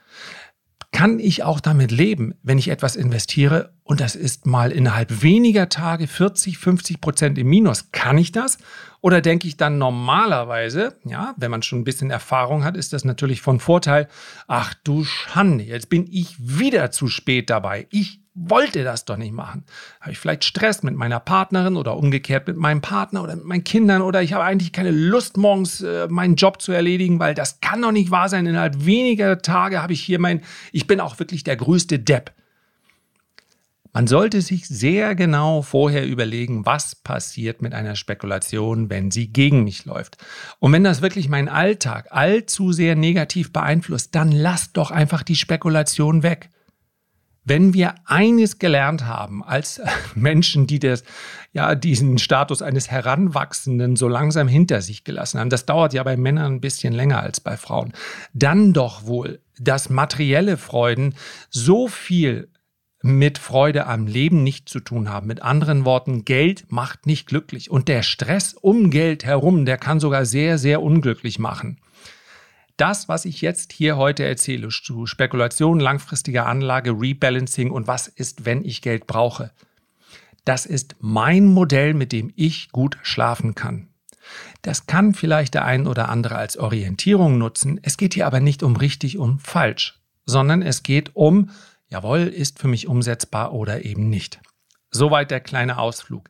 kann 0.93 1.19
ich 1.19 1.43
auch 1.43 1.59
damit 1.59 1.91
leben, 1.91 2.35
wenn 2.43 2.57
ich 2.57 2.69
etwas 2.69 2.95
investiere 2.95 3.73
und 3.83 3.99
das 3.99 4.15
ist 4.15 4.45
mal 4.45 4.71
innerhalb 4.71 5.21
weniger 5.21 5.67
Tage 5.67 6.07
40, 6.07 6.57
50 6.57 7.01
Prozent 7.01 7.37
im 7.37 7.49
Minus? 7.49 7.91
Kann 7.91 8.17
ich 8.17 8.31
das? 8.31 8.59
Oder 9.01 9.19
denke 9.19 9.47
ich 9.47 9.57
dann 9.57 9.77
normalerweise, 9.77 10.95
ja, 11.03 11.33
wenn 11.35 11.51
man 11.51 11.63
schon 11.63 11.79
ein 11.79 11.83
bisschen 11.83 12.11
Erfahrung 12.11 12.63
hat, 12.63 12.77
ist 12.77 12.93
das 12.93 13.03
natürlich 13.03 13.41
von 13.41 13.59
Vorteil. 13.59 14.07
Ach 14.47 14.73
du 14.85 15.03
Schande, 15.03 15.65
jetzt 15.65 15.89
bin 15.89 16.07
ich 16.09 16.37
wieder 16.39 16.91
zu 16.91 17.07
spät 17.07 17.49
dabei. 17.49 17.87
Ich 17.89 18.22
wollte 18.35 18.83
das 18.83 19.05
doch 19.05 19.17
nicht 19.17 19.31
machen. 19.31 19.63
Habe 20.01 20.11
ich 20.11 20.19
vielleicht 20.19 20.43
Stress 20.43 20.81
mit 20.81 20.95
meiner 20.95 21.19
Partnerin 21.19 21.75
oder 21.75 21.95
umgekehrt 21.97 22.47
mit 22.47 22.57
meinem 22.57 22.81
Partner 22.81 23.23
oder 23.23 23.35
mit 23.35 23.45
meinen 23.45 23.63
Kindern 23.63 24.01
oder 24.01 24.21
ich 24.23 24.33
habe 24.33 24.43
eigentlich 24.43 24.71
keine 24.71 24.91
Lust, 24.91 25.37
morgens 25.37 25.81
äh, 25.81 26.07
meinen 26.09 26.35
Job 26.35 26.61
zu 26.61 26.71
erledigen, 26.71 27.19
weil 27.19 27.35
das 27.35 27.61
kann 27.61 27.81
doch 27.81 27.91
nicht 27.91 28.11
wahr 28.11 28.29
sein. 28.29 28.45
Innerhalb 28.45 28.85
weniger 28.85 29.39
Tage 29.39 29.81
habe 29.81 29.93
ich 29.93 30.01
hier 30.01 30.19
mein, 30.19 30.41
ich 30.71 30.87
bin 30.87 30.99
auch 30.99 31.19
wirklich 31.19 31.43
der 31.43 31.57
größte 31.57 31.99
Depp. 31.99 32.31
Man 33.95 34.07
sollte 34.07 34.41
sich 34.41 34.67
sehr 34.67 35.13
genau 35.13 35.61
vorher 35.61 36.07
überlegen, 36.07 36.65
was 36.65 36.95
passiert 36.95 37.61
mit 37.61 37.75
einer 37.75 37.95
Spekulation, 37.95 38.89
wenn 38.89 39.11
sie 39.11 39.27
gegen 39.31 39.63
mich 39.63 39.85
läuft. 39.85 40.17
Und 40.57 40.73
wenn 40.73 40.83
das 40.83 41.03
wirklich 41.03 41.29
meinen 41.29 41.47
Alltag 41.47 42.07
allzu 42.09 42.71
sehr 42.71 42.95
negativ 42.95 43.53
beeinflusst, 43.53 44.15
dann 44.15 44.31
lasst 44.31 44.77
doch 44.77 44.89
einfach 44.89 45.21
die 45.21 45.35
Spekulation 45.35 46.23
weg. 46.23 46.49
Wenn 47.45 47.73
wir 47.73 47.95
eines 48.05 48.59
gelernt 48.59 49.05
haben 49.05 49.43
als 49.43 49.81
Menschen, 50.15 50.67
die 50.67 50.79
das, 50.79 51.03
ja, 51.51 51.75
diesen 51.75 52.17
Status 52.17 52.61
eines 52.61 52.89
Heranwachsenden 52.89 53.95
so 53.95 54.07
langsam 54.07 54.47
hinter 54.47 54.81
sich 54.81 55.03
gelassen 55.03 55.39
haben, 55.39 55.49
das 55.49 55.65
dauert 55.65 55.93
ja 55.93 56.03
bei 56.03 56.17
Männern 56.17 56.55
ein 56.55 56.61
bisschen 56.61 56.93
länger 56.93 57.19
als 57.19 57.39
bei 57.39 57.57
Frauen, 57.57 57.93
dann 58.33 58.73
doch 58.73 59.05
wohl, 59.05 59.41
dass 59.59 59.89
materielle 59.89 60.57
Freuden 60.57 61.15
so 61.49 61.87
viel 61.87 62.49
mit 63.03 63.37
Freude 63.37 63.85
am 63.85 64.07
Leben 64.07 64.43
nicht 64.43 64.69
zu 64.69 64.79
tun 64.79 65.09
haben. 65.09 65.27
Mit 65.27 65.41
anderen 65.41 65.83
Worten, 65.83 66.23
Geld 66.23 66.71
macht 66.71 67.05
nicht 67.05 67.27
glücklich. 67.27 67.69
Und 67.69 67.89
der 67.89 68.01
Stress 68.01 68.53
um 68.53 68.89
Geld 68.89 69.25
herum, 69.25 69.65
der 69.65 69.77
kann 69.77 69.99
sogar 69.99 70.25
sehr, 70.25 70.57
sehr 70.57 70.81
unglücklich 70.81 71.37
machen. 71.37 71.79
Das, 72.77 73.07
was 73.07 73.25
ich 73.25 73.41
jetzt 73.41 73.71
hier 73.71 73.97
heute 73.97 74.25
erzähle, 74.25 74.69
zu 74.69 75.05
Spekulation, 75.05 75.79
langfristiger 75.79 76.47
Anlage, 76.47 76.91
Rebalancing 76.91 77.69
und 77.69 77.87
was 77.87 78.07
ist, 78.07 78.45
wenn 78.45 78.65
ich 78.65 78.81
Geld 78.81 79.05
brauche, 79.05 79.51
das 80.45 80.65
ist 80.65 80.95
mein 80.99 81.45
Modell, 81.45 81.93
mit 81.93 82.11
dem 82.11 82.33
ich 82.35 82.71
gut 82.71 82.97
schlafen 83.03 83.55
kann. 83.55 83.89
Das 84.61 84.87
kann 84.87 85.13
vielleicht 85.13 85.53
der 85.53 85.65
ein 85.65 85.87
oder 85.87 86.09
andere 86.09 86.35
als 86.35 86.57
Orientierung 86.57 87.37
nutzen. 87.37 87.79
Es 87.83 87.97
geht 87.97 88.13
hier 88.13 88.25
aber 88.25 88.39
nicht 88.39 88.63
um 88.63 88.75
richtig 88.75 89.17
und 89.17 89.41
falsch, 89.41 89.99
sondern 90.25 90.61
es 90.61 90.83
geht 90.83 91.15
um, 91.15 91.51
jawohl, 91.89 92.21
ist 92.21 92.59
für 92.59 92.67
mich 92.67 92.87
umsetzbar 92.87 93.53
oder 93.53 93.85
eben 93.85 94.09
nicht. 94.09 94.39
Soweit 94.89 95.31
der 95.31 95.41
kleine 95.41 95.77
Ausflug. 95.77 96.29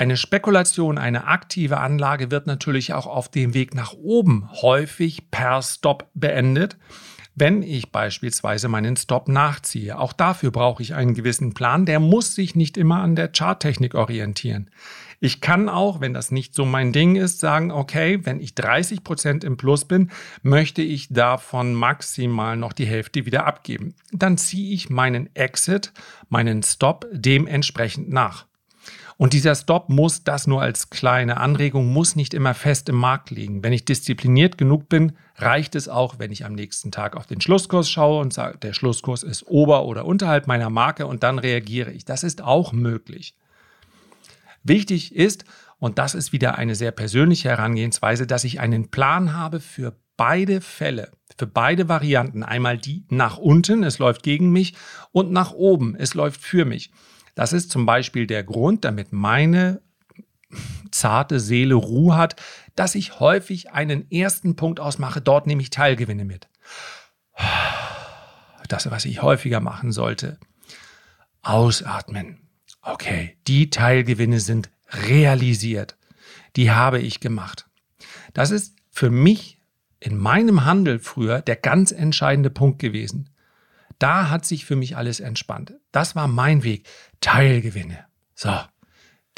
Eine 0.00 0.16
Spekulation, 0.16 0.96
eine 0.96 1.26
aktive 1.26 1.76
Anlage 1.76 2.30
wird 2.30 2.46
natürlich 2.46 2.94
auch 2.94 3.06
auf 3.06 3.28
dem 3.28 3.52
Weg 3.52 3.74
nach 3.74 3.92
oben 3.92 4.48
häufig 4.62 5.30
per 5.30 5.60
Stop 5.60 6.08
beendet, 6.14 6.78
wenn 7.34 7.62
ich 7.62 7.92
beispielsweise 7.92 8.68
meinen 8.68 8.96
Stop 8.96 9.28
nachziehe. 9.28 9.98
Auch 9.98 10.14
dafür 10.14 10.52
brauche 10.52 10.82
ich 10.82 10.94
einen 10.94 11.12
gewissen 11.12 11.52
Plan, 11.52 11.84
der 11.84 12.00
muss 12.00 12.34
sich 12.34 12.54
nicht 12.54 12.78
immer 12.78 13.02
an 13.02 13.14
der 13.14 13.28
Charttechnik 13.30 13.94
orientieren. 13.94 14.70
Ich 15.20 15.42
kann 15.42 15.68
auch, 15.68 16.00
wenn 16.00 16.14
das 16.14 16.30
nicht 16.30 16.54
so 16.54 16.64
mein 16.64 16.94
Ding 16.94 17.16
ist, 17.16 17.38
sagen, 17.40 17.70
okay, 17.70 18.20
wenn 18.24 18.40
ich 18.40 18.54
30 18.54 19.04
Prozent 19.04 19.44
im 19.44 19.58
Plus 19.58 19.84
bin, 19.84 20.10
möchte 20.42 20.80
ich 20.80 21.12
davon 21.12 21.74
maximal 21.74 22.56
noch 22.56 22.72
die 22.72 22.86
Hälfte 22.86 23.26
wieder 23.26 23.46
abgeben. 23.46 23.94
Dann 24.12 24.38
ziehe 24.38 24.72
ich 24.72 24.88
meinen 24.88 25.28
Exit, 25.36 25.92
meinen 26.30 26.62
Stop 26.62 27.04
dementsprechend 27.12 28.08
nach. 28.08 28.46
Und 29.20 29.34
dieser 29.34 29.54
Stop 29.54 29.90
muss, 29.90 30.24
das 30.24 30.46
nur 30.46 30.62
als 30.62 30.88
kleine 30.88 31.36
Anregung, 31.36 31.92
muss 31.92 32.16
nicht 32.16 32.32
immer 32.32 32.54
fest 32.54 32.88
im 32.88 32.96
Markt 32.96 33.30
liegen. 33.30 33.62
Wenn 33.62 33.74
ich 33.74 33.84
diszipliniert 33.84 34.56
genug 34.56 34.88
bin, 34.88 35.12
reicht 35.36 35.74
es 35.74 35.90
auch, 35.90 36.18
wenn 36.18 36.32
ich 36.32 36.46
am 36.46 36.54
nächsten 36.54 36.90
Tag 36.90 37.18
auf 37.18 37.26
den 37.26 37.38
Schlusskurs 37.38 37.90
schaue 37.90 38.22
und 38.22 38.32
sage, 38.32 38.56
der 38.56 38.72
Schlusskurs 38.72 39.22
ist 39.22 39.46
ober- 39.46 39.84
oder 39.84 40.06
unterhalb 40.06 40.46
meiner 40.46 40.70
Marke 40.70 41.06
und 41.06 41.22
dann 41.22 41.38
reagiere 41.38 41.92
ich. 41.92 42.06
Das 42.06 42.22
ist 42.22 42.40
auch 42.40 42.72
möglich. 42.72 43.34
Wichtig 44.62 45.14
ist, 45.14 45.44
und 45.78 45.98
das 45.98 46.14
ist 46.14 46.32
wieder 46.32 46.56
eine 46.56 46.74
sehr 46.74 46.90
persönliche 46.90 47.50
Herangehensweise, 47.50 48.26
dass 48.26 48.44
ich 48.44 48.58
einen 48.58 48.90
Plan 48.90 49.34
habe 49.36 49.60
für 49.60 49.98
beide 50.16 50.62
Fälle, 50.62 51.12
für 51.36 51.46
beide 51.46 51.90
Varianten. 51.90 52.42
Einmal 52.42 52.78
die 52.78 53.04
nach 53.10 53.36
unten, 53.36 53.82
es 53.82 53.98
läuft 53.98 54.22
gegen 54.22 54.50
mich, 54.50 54.72
und 55.12 55.30
nach 55.30 55.52
oben, 55.52 55.94
es 55.94 56.14
läuft 56.14 56.40
für 56.40 56.64
mich. 56.64 56.90
Das 57.40 57.54
ist 57.54 57.70
zum 57.70 57.86
Beispiel 57.86 58.26
der 58.26 58.44
Grund, 58.44 58.84
damit 58.84 59.14
meine 59.14 59.80
zarte 60.90 61.40
Seele 61.40 61.74
Ruhe 61.74 62.14
hat, 62.14 62.36
dass 62.76 62.94
ich 62.94 63.18
häufig 63.18 63.70
einen 63.70 64.10
ersten 64.10 64.56
Punkt 64.56 64.78
ausmache, 64.78 65.22
dort 65.22 65.46
nehme 65.46 65.62
ich 65.62 65.70
Teilgewinne 65.70 66.26
mit. 66.26 66.48
Das, 68.68 68.90
was 68.90 69.06
ich 69.06 69.22
häufiger 69.22 69.60
machen 69.60 69.90
sollte. 69.90 70.38
Ausatmen. 71.40 72.40
Okay, 72.82 73.38
die 73.46 73.70
Teilgewinne 73.70 74.38
sind 74.40 74.68
realisiert. 74.90 75.96
Die 76.56 76.70
habe 76.70 76.98
ich 76.98 77.20
gemacht. 77.20 77.70
Das 78.34 78.50
ist 78.50 78.76
für 78.90 79.08
mich 79.08 79.56
in 79.98 80.18
meinem 80.18 80.66
Handel 80.66 80.98
früher 80.98 81.40
der 81.40 81.56
ganz 81.56 81.90
entscheidende 81.90 82.50
Punkt 82.50 82.80
gewesen. 82.80 83.30
Da 84.00 84.30
hat 84.30 84.46
sich 84.46 84.64
für 84.64 84.76
mich 84.76 84.96
alles 84.96 85.20
entspannt. 85.20 85.74
Das 85.92 86.16
war 86.16 86.26
mein 86.26 86.64
Weg. 86.64 86.88
Teilgewinne. 87.20 88.06
So, 88.34 88.52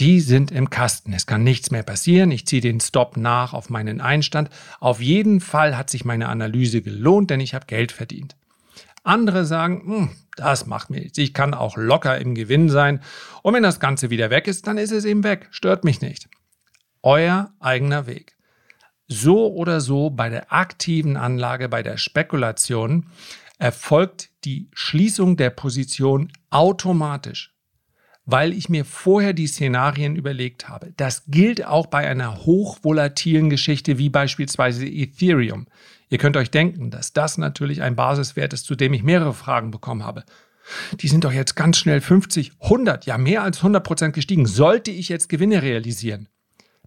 die 0.00 0.20
sind 0.20 0.50
im 0.50 0.70
Kasten. 0.70 1.12
Es 1.12 1.26
kann 1.26 1.44
nichts 1.44 1.70
mehr 1.70 1.82
passieren. 1.82 2.30
Ich 2.30 2.46
ziehe 2.46 2.62
den 2.62 2.80
Stop 2.80 3.16
nach 3.16 3.52
auf 3.52 3.70
meinen 3.70 4.00
Einstand. 4.00 4.50
Auf 4.80 5.00
jeden 5.00 5.40
Fall 5.40 5.76
hat 5.76 5.90
sich 5.90 6.04
meine 6.04 6.28
Analyse 6.28 6.82
gelohnt, 6.82 7.30
denn 7.30 7.40
ich 7.40 7.54
habe 7.54 7.66
Geld 7.66 7.92
verdient. 7.92 8.36
Andere 9.04 9.44
sagen, 9.44 9.82
hm, 9.84 10.10
das 10.36 10.66
macht 10.66 10.90
mir 10.90 11.00
nichts. 11.00 11.18
Ich 11.18 11.34
kann 11.34 11.54
auch 11.54 11.76
locker 11.76 12.18
im 12.18 12.34
Gewinn 12.34 12.68
sein. 12.68 13.00
Und 13.42 13.54
wenn 13.54 13.62
das 13.62 13.80
Ganze 13.80 14.10
wieder 14.10 14.30
weg 14.30 14.46
ist, 14.46 14.66
dann 14.66 14.78
ist 14.78 14.92
es 14.92 15.04
eben 15.04 15.24
weg. 15.24 15.48
Stört 15.50 15.84
mich 15.84 16.00
nicht. 16.00 16.28
Euer 17.02 17.52
eigener 17.58 18.06
Weg. 18.06 18.36
So 19.08 19.52
oder 19.52 19.80
so 19.80 20.10
bei 20.10 20.28
der 20.28 20.52
aktiven 20.52 21.16
Anlage, 21.16 21.68
bei 21.68 21.82
der 21.82 21.96
Spekulation 21.96 23.06
erfolgt 23.58 24.30
die 24.44 24.68
Schließung 24.72 25.36
der 25.36 25.50
Position 25.50 26.32
automatisch, 26.50 27.51
weil 28.24 28.52
ich 28.52 28.68
mir 28.68 28.84
vorher 28.84 29.32
die 29.32 29.46
Szenarien 29.46 30.16
überlegt 30.16 30.68
habe. 30.68 30.92
Das 30.96 31.24
gilt 31.26 31.64
auch 31.66 31.86
bei 31.86 32.08
einer 32.08 32.44
hochvolatilen 32.44 33.50
Geschichte 33.50 33.98
wie 33.98 34.10
beispielsweise 34.10 34.86
Ethereum. 34.86 35.66
Ihr 36.08 36.18
könnt 36.18 36.36
euch 36.36 36.50
denken, 36.50 36.90
dass 36.90 37.12
das 37.12 37.38
natürlich 37.38 37.82
ein 37.82 37.96
Basiswert 37.96 38.52
ist, 38.52 38.66
zu 38.66 38.76
dem 38.76 38.92
ich 38.92 39.02
mehrere 39.02 39.34
Fragen 39.34 39.70
bekommen 39.70 40.04
habe. 40.04 40.24
Die 41.00 41.08
sind 41.08 41.24
doch 41.24 41.32
jetzt 41.32 41.56
ganz 41.56 41.78
schnell 41.78 42.00
50, 42.00 42.52
100, 42.60 43.06
ja 43.06 43.18
mehr 43.18 43.42
als 43.42 43.58
100 43.58 43.82
Prozent 43.82 44.14
gestiegen. 44.14 44.46
Sollte 44.46 44.90
ich 44.90 45.08
jetzt 45.08 45.28
Gewinne 45.28 45.62
realisieren? 45.62 46.28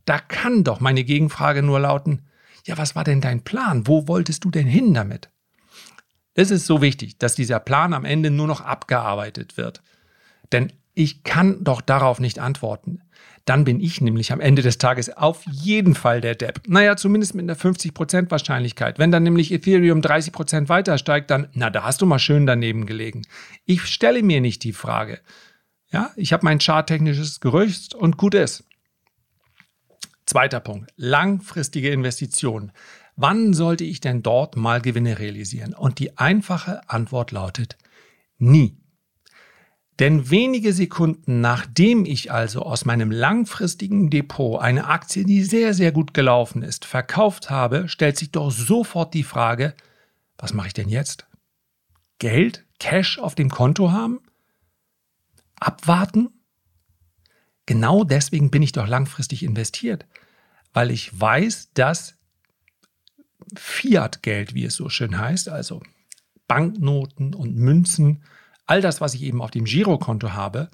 Da 0.06 0.20
kann 0.20 0.64
doch 0.64 0.80
meine 0.80 1.04
Gegenfrage 1.04 1.62
nur 1.62 1.80
lauten, 1.80 2.22
ja, 2.66 2.78
was 2.78 2.96
war 2.96 3.04
denn 3.04 3.22
dein 3.22 3.44
Plan? 3.44 3.88
Wo 3.88 4.08
wolltest 4.08 4.44
du 4.46 4.52
denn 4.52 4.68
hin 4.68 4.94
damit? 4.94 5.30
Es 6.34 6.52
ist 6.52 6.66
so 6.66 6.82
wichtig, 6.82 7.18
dass 7.18 7.36
dieser 7.36 7.60
Plan 7.60 7.94
am 7.94 8.06
Ende 8.06 8.32
nur 8.32 8.48
noch 8.48 8.62
abgearbeitet 8.62 9.58
wird. 9.58 9.82
Denn 10.52 10.72
ich 10.96 11.24
kann 11.24 11.64
doch 11.64 11.82
darauf 11.82 12.20
nicht 12.20 12.40
antworten. 12.40 13.02
Dann 13.46 13.64
bin 13.64 13.80
ich 13.80 14.02
nämlich 14.02 14.32
am 14.32 14.40
Ende 14.40 14.64
des 14.64 14.80
Tages 14.80 15.16
auf 15.16 15.44
jeden 15.46 15.94
Fall 15.94 16.20
der 16.20 16.34
Depp. 16.34 16.62
Naja, 16.68 16.98
zumindest 16.98 17.36
mit 17.36 17.44
einer 17.44 17.56
50% 17.56 18.32
Wahrscheinlichkeit. 18.32 18.98
Wenn 18.98 19.12
dann 19.12 19.22
nämlich 19.22 19.52
Ethereum 19.52 20.02
30% 20.02 20.68
weiter 20.68 20.98
steigt, 20.98 21.30
dann, 21.30 21.50
na, 21.54 21.70
da 21.70 21.84
hast 21.84 22.02
du 22.02 22.08
mal 22.08 22.18
schön 22.18 22.48
daneben 22.48 22.88
gelegen. 22.88 23.22
Ich 23.66 23.84
stelle 23.84 24.24
mir 24.24 24.42
nicht 24.42 24.64
die 24.64 24.74
Frage. 24.74 25.20
Ja, 25.92 26.12
ich 26.16 26.34
habe 26.34 26.44
mein 26.44 26.60
charttechnisches 26.60 27.40
Gerücht 27.40 27.94
und 27.94 28.18
gut 28.18 28.34
ist. 28.34 28.64
Zweiter 30.26 30.60
Punkt. 30.60 30.92
Langfristige 30.96 31.92
Investitionen. 31.92 32.72
Wann 33.16 33.54
sollte 33.54 33.84
ich 33.84 34.02
denn 34.02 34.24
dort 34.24 34.56
mal 34.56 34.82
Gewinne 34.82 35.20
realisieren? 35.20 35.76
Und 35.76 36.00
die 36.00 36.18
einfache 36.18 36.90
Antwort 36.90 37.32
lautet 37.32 37.78
nie. 38.40 38.76
Denn 40.00 40.30
wenige 40.30 40.74
Sekunden 40.74 41.40
nachdem 41.40 42.06
ich 42.06 42.32
also 42.32 42.64
aus 42.64 42.84
meinem 42.84 43.12
langfristigen 43.12 44.10
Depot 44.10 44.60
eine 44.60 44.88
Aktie, 44.88 45.24
die 45.24 45.44
sehr, 45.44 45.74
sehr 45.74 45.94
gut 45.94 46.14
gelaufen 46.14 46.64
ist, 46.64 46.84
verkauft 46.84 47.50
habe, 47.50 47.88
stellt 47.88 48.18
sich 48.18 48.32
doch 48.32 48.52
sofort 48.52 49.14
die 49.14 49.24
Frage, 49.24 49.74
was 50.38 50.54
mache 50.54 50.68
ich 50.68 50.74
denn 50.74 50.90
jetzt? 50.90 51.28
Geld, 52.20 52.66
Cash 52.80 53.20
auf 53.20 53.36
dem 53.36 53.50
Konto 53.50 53.92
haben? 53.92 54.20
Abwarten? 55.60 56.30
Genau 57.66 58.04
deswegen 58.04 58.52
bin 58.52 58.62
ich 58.62 58.74
doch 58.74 58.88
langfristig 58.88 59.44
investiert, 59.44 60.06
weil 60.74 60.92
ich 60.92 61.20
weiß, 61.20 61.72
dass 61.74 62.16
Fiat-Geld, 63.56 64.54
wie 64.54 64.66
es 64.66 64.76
so 64.76 64.90
schön 64.90 65.18
heißt, 65.18 65.48
also 65.50 65.82
Banknoten 66.48 67.34
und 67.34 67.56
Münzen, 67.56 68.24
all 68.66 68.82
das, 68.82 69.02
was 69.02 69.14
ich 69.14 69.24
eben 69.24 69.42
auf 69.42 69.52
dem 69.52 69.66
Girokonto 69.66 70.34
habe, 70.34 70.70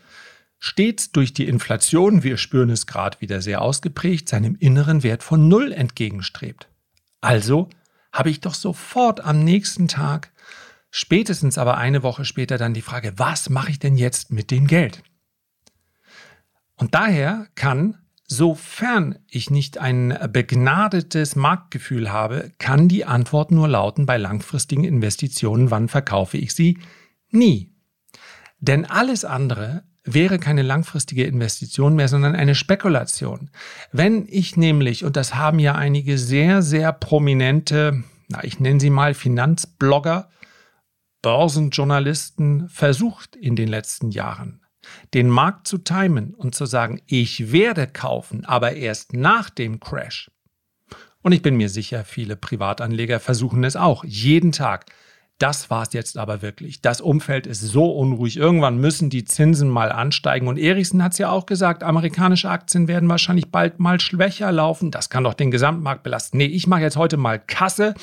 stets 0.59 1.11
durch 1.11 1.33
die 1.33 1.47
Inflation, 1.47 2.23
wir 2.23 2.37
spüren 2.37 2.69
es 2.69 2.87
gerade 2.87 3.19
wieder 3.21 3.41
sehr 3.41 3.61
ausgeprägt, 3.61 4.29
seinem 4.29 4.55
inneren 4.55 5.03
Wert 5.03 5.23
von 5.23 5.47
Null 5.47 5.71
entgegenstrebt. 5.71 6.67
Also 7.19 7.69
habe 8.11 8.29
ich 8.29 8.41
doch 8.41 8.53
sofort 8.53 9.21
am 9.21 9.43
nächsten 9.43 9.87
Tag, 9.87 10.31
spätestens 10.89 11.57
aber 11.57 11.77
eine 11.77 12.03
Woche 12.03 12.25
später 12.25 12.57
dann 12.57 12.73
die 12.73 12.81
Frage, 12.81 13.13
was 13.17 13.49
mache 13.49 13.71
ich 13.71 13.79
denn 13.79 13.97
jetzt 13.97 14.31
mit 14.31 14.51
dem 14.51 14.67
Geld? 14.67 15.03
Und 16.75 16.95
daher 16.95 17.47
kann 17.55 17.97
Sofern 18.33 19.19
ich 19.29 19.49
nicht 19.49 19.77
ein 19.77 20.17
begnadetes 20.31 21.35
Marktgefühl 21.35 22.13
habe, 22.13 22.53
kann 22.59 22.87
die 22.87 23.03
Antwort 23.03 23.51
nur 23.51 23.67
lauten 23.67 24.05
bei 24.05 24.15
langfristigen 24.15 24.85
Investitionen, 24.85 25.69
wann 25.69 25.89
verkaufe 25.89 26.37
ich 26.37 26.55
sie? 26.55 26.77
Nie. 27.29 27.70
Denn 28.61 28.85
alles 28.85 29.25
andere 29.25 29.83
wäre 30.03 30.39
keine 30.39 30.61
langfristige 30.61 31.25
Investition 31.25 31.95
mehr, 31.95 32.07
sondern 32.07 32.35
eine 32.35 32.55
Spekulation. 32.55 33.49
Wenn 33.91 34.25
ich 34.29 34.55
nämlich, 34.55 35.03
und 35.03 35.15
das 35.15 35.35
haben 35.35 35.59
ja 35.59 35.75
einige 35.75 36.17
sehr, 36.17 36.61
sehr 36.61 36.93
prominente, 36.93 38.03
na, 38.29 38.43
ich 38.43 38.59
nenne 38.59 38.79
sie 38.79 38.89
mal 38.89 39.13
Finanzblogger, 39.13 40.29
Börsenjournalisten 41.21 42.67
versucht 42.69 43.35
in 43.35 43.55
den 43.55 43.67
letzten 43.67 44.09
Jahren, 44.09 44.61
den 45.13 45.29
Markt 45.29 45.67
zu 45.67 45.77
timen 45.77 46.33
und 46.33 46.55
zu 46.55 46.65
sagen, 46.65 47.01
ich 47.05 47.51
werde 47.51 47.87
kaufen, 47.87 48.45
aber 48.45 48.73
erst 48.73 49.13
nach 49.13 49.49
dem 49.49 49.79
Crash. 49.79 50.31
Und 51.21 51.31
ich 51.33 51.43
bin 51.43 51.57
mir 51.57 51.69
sicher, 51.69 52.03
viele 52.03 52.35
Privatanleger 52.35 53.19
versuchen 53.19 53.63
es 53.63 53.75
auch, 53.75 54.03
jeden 54.03 54.51
Tag. 54.51 54.85
Das 55.41 55.69
war 55.69 55.83
es 55.83 55.93
jetzt 55.93 56.17
aber 56.17 56.41
wirklich. 56.41 56.81
Das 56.81 57.01
Umfeld 57.01 57.47
ist 57.47 57.61
so 57.61 57.91
unruhig. 57.91 58.37
Irgendwann 58.37 58.77
müssen 58.77 59.09
die 59.09 59.25
Zinsen 59.25 59.69
mal 59.69 59.91
ansteigen. 59.91 60.47
Und 60.47 60.57
Erichsen 60.57 61.03
hat 61.03 61.13
es 61.13 61.17
ja 61.17 61.29
auch 61.29 61.45
gesagt, 61.45 61.83
amerikanische 61.83 62.49
Aktien 62.49 62.87
werden 62.87 63.09
wahrscheinlich 63.09 63.49
bald 63.49 63.79
mal 63.79 63.99
schwächer 63.99 64.51
laufen. 64.51 64.91
Das 64.91 65.09
kann 65.09 65.23
doch 65.23 65.33
den 65.33 65.51
Gesamtmarkt 65.51 66.03
belasten. 66.03 66.37
Nee, 66.37 66.45
ich 66.45 66.67
mache 66.67 66.81
jetzt 66.81 66.97
heute 66.97 67.17
mal 67.17 67.39
Kasse 67.39 67.95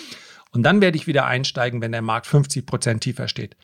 und 0.50 0.64
dann 0.64 0.80
werde 0.80 0.96
ich 0.96 1.06
wieder 1.06 1.26
einsteigen, 1.26 1.80
wenn 1.80 1.92
der 1.92 2.02
Markt 2.02 2.26
50 2.26 2.66
Prozent 2.66 3.02
tiefer 3.02 3.28
steht. 3.28 3.56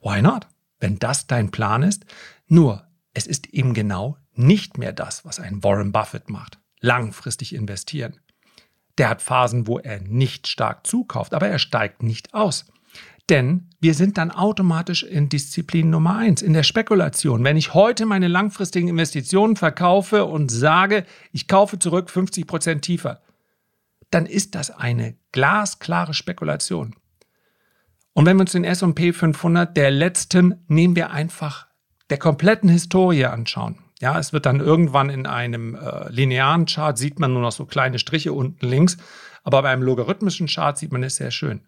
Why 0.00 0.22
not? 0.22 0.46
wenn 0.78 0.98
das 0.98 1.26
dein 1.26 1.50
Plan 1.50 1.82
ist. 1.82 2.06
Nur, 2.46 2.86
es 3.14 3.26
ist 3.26 3.48
eben 3.48 3.74
genau 3.74 4.16
nicht 4.32 4.78
mehr 4.78 4.92
das, 4.92 5.24
was 5.24 5.40
ein 5.40 5.62
Warren 5.64 5.92
Buffett 5.92 6.28
macht. 6.28 6.58
Langfristig 6.80 7.54
investieren. 7.54 8.18
Der 8.98 9.10
hat 9.10 9.22
Phasen, 9.22 9.66
wo 9.66 9.78
er 9.78 10.00
nicht 10.00 10.48
stark 10.48 10.86
zukauft, 10.86 11.34
aber 11.34 11.48
er 11.48 11.58
steigt 11.58 12.02
nicht 12.02 12.34
aus. 12.34 12.66
Denn 13.28 13.68
wir 13.80 13.94
sind 13.94 14.18
dann 14.18 14.30
automatisch 14.30 15.02
in 15.02 15.28
Disziplin 15.28 15.90
Nummer 15.90 16.16
eins, 16.16 16.42
in 16.42 16.52
der 16.52 16.62
Spekulation. 16.62 17.42
Wenn 17.42 17.56
ich 17.56 17.74
heute 17.74 18.06
meine 18.06 18.28
langfristigen 18.28 18.88
Investitionen 18.88 19.56
verkaufe 19.56 20.24
und 20.24 20.50
sage, 20.50 21.04
ich 21.32 21.48
kaufe 21.48 21.78
zurück 21.78 22.08
50 22.08 22.46
Prozent 22.46 22.82
tiefer, 22.82 23.20
dann 24.10 24.26
ist 24.26 24.54
das 24.54 24.70
eine 24.70 25.16
glasklare 25.32 26.14
Spekulation. 26.14 26.94
Und 28.12 28.24
wenn 28.26 28.36
wir 28.36 28.42
uns 28.42 28.52
den 28.52 28.64
S&P 28.64 29.12
500 29.12 29.76
der 29.76 29.90
letzten, 29.90 30.64
nehmen 30.68 30.96
wir 30.96 31.10
einfach 31.10 31.66
der 32.08 32.18
kompletten 32.18 32.68
Historie 32.68 33.26
anschauen. 33.26 33.78
Ja, 34.00 34.18
es 34.18 34.32
wird 34.32 34.46
dann 34.46 34.60
irgendwann 34.60 35.08
in 35.08 35.26
einem 35.26 35.74
äh, 35.74 36.10
linearen 36.10 36.66
Chart 36.66 36.98
sieht 36.98 37.18
man 37.18 37.32
nur 37.32 37.42
noch 37.42 37.52
so 37.52 37.64
kleine 37.64 37.98
Striche 37.98 38.32
unten 38.32 38.66
links, 38.66 38.98
aber 39.42 39.62
beim 39.62 39.82
logarithmischen 39.82 40.48
Chart 40.48 40.76
sieht 40.76 40.92
man 40.92 41.02
es 41.02 41.16
sehr 41.16 41.30
schön. 41.30 41.62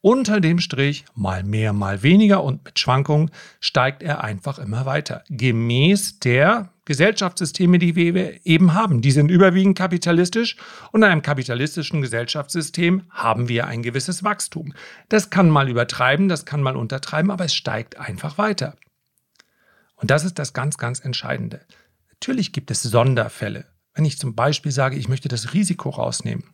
Unter 0.00 0.40
dem 0.40 0.58
Strich, 0.58 1.04
mal 1.14 1.44
mehr, 1.44 1.72
mal 1.72 2.02
weniger 2.02 2.42
und 2.42 2.64
mit 2.64 2.80
Schwankungen, 2.80 3.30
steigt 3.60 4.02
er 4.02 4.24
einfach 4.24 4.58
immer 4.58 4.84
weiter. 4.84 5.22
Gemäß 5.28 6.18
der, 6.18 6.72
Gesellschaftssysteme, 6.84 7.78
die 7.78 7.94
wir 7.94 8.44
eben 8.44 8.74
haben. 8.74 9.02
Die 9.02 9.12
sind 9.12 9.30
überwiegend 9.30 9.78
kapitalistisch 9.78 10.56
und 10.90 11.02
in 11.02 11.10
einem 11.10 11.22
kapitalistischen 11.22 12.02
Gesellschaftssystem 12.02 13.02
haben 13.10 13.48
wir 13.48 13.66
ein 13.66 13.82
gewisses 13.82 14.24
Wachstum. 14.24 14.74
Das 15.08 15.30
kann 15.30 15.48
mal 15.48 15.68
übertreiben, 15.68 16.28
das 16.28 16.44
kann 16.44 16.62
mal 16.62 16.76
untertreiben, 16.76 17.30
aber 17.30 17.44
es 17.44 17.54
steigt 17.54 17.98
einfach 17.98 18.38
weiter. 18.38 18.74
Und 20.02 20.10
das 20.10 20.24
ist 20.24 20.38
das 20.40 20.52
ganz, 20.52 20.78
ganz 20.78 20.98
Entscheidende. 20.98 21.60
Natürlich 22.10 22.52
gibt 22.52 22.72
es 22.72 22.82
Sonderfälle. 22.82 23.66
Wenn 23.94 24.04
ich 24.04 24.18
zum 24.18 24.34
Beispiel 24.34 24.72
sage, 24.72 24.96
ich 24.96 25.08
möchte 25.08 25.28
das 25.28 25.54
Risiko 25.54 25.90
rausnehmen. 25.90 26.44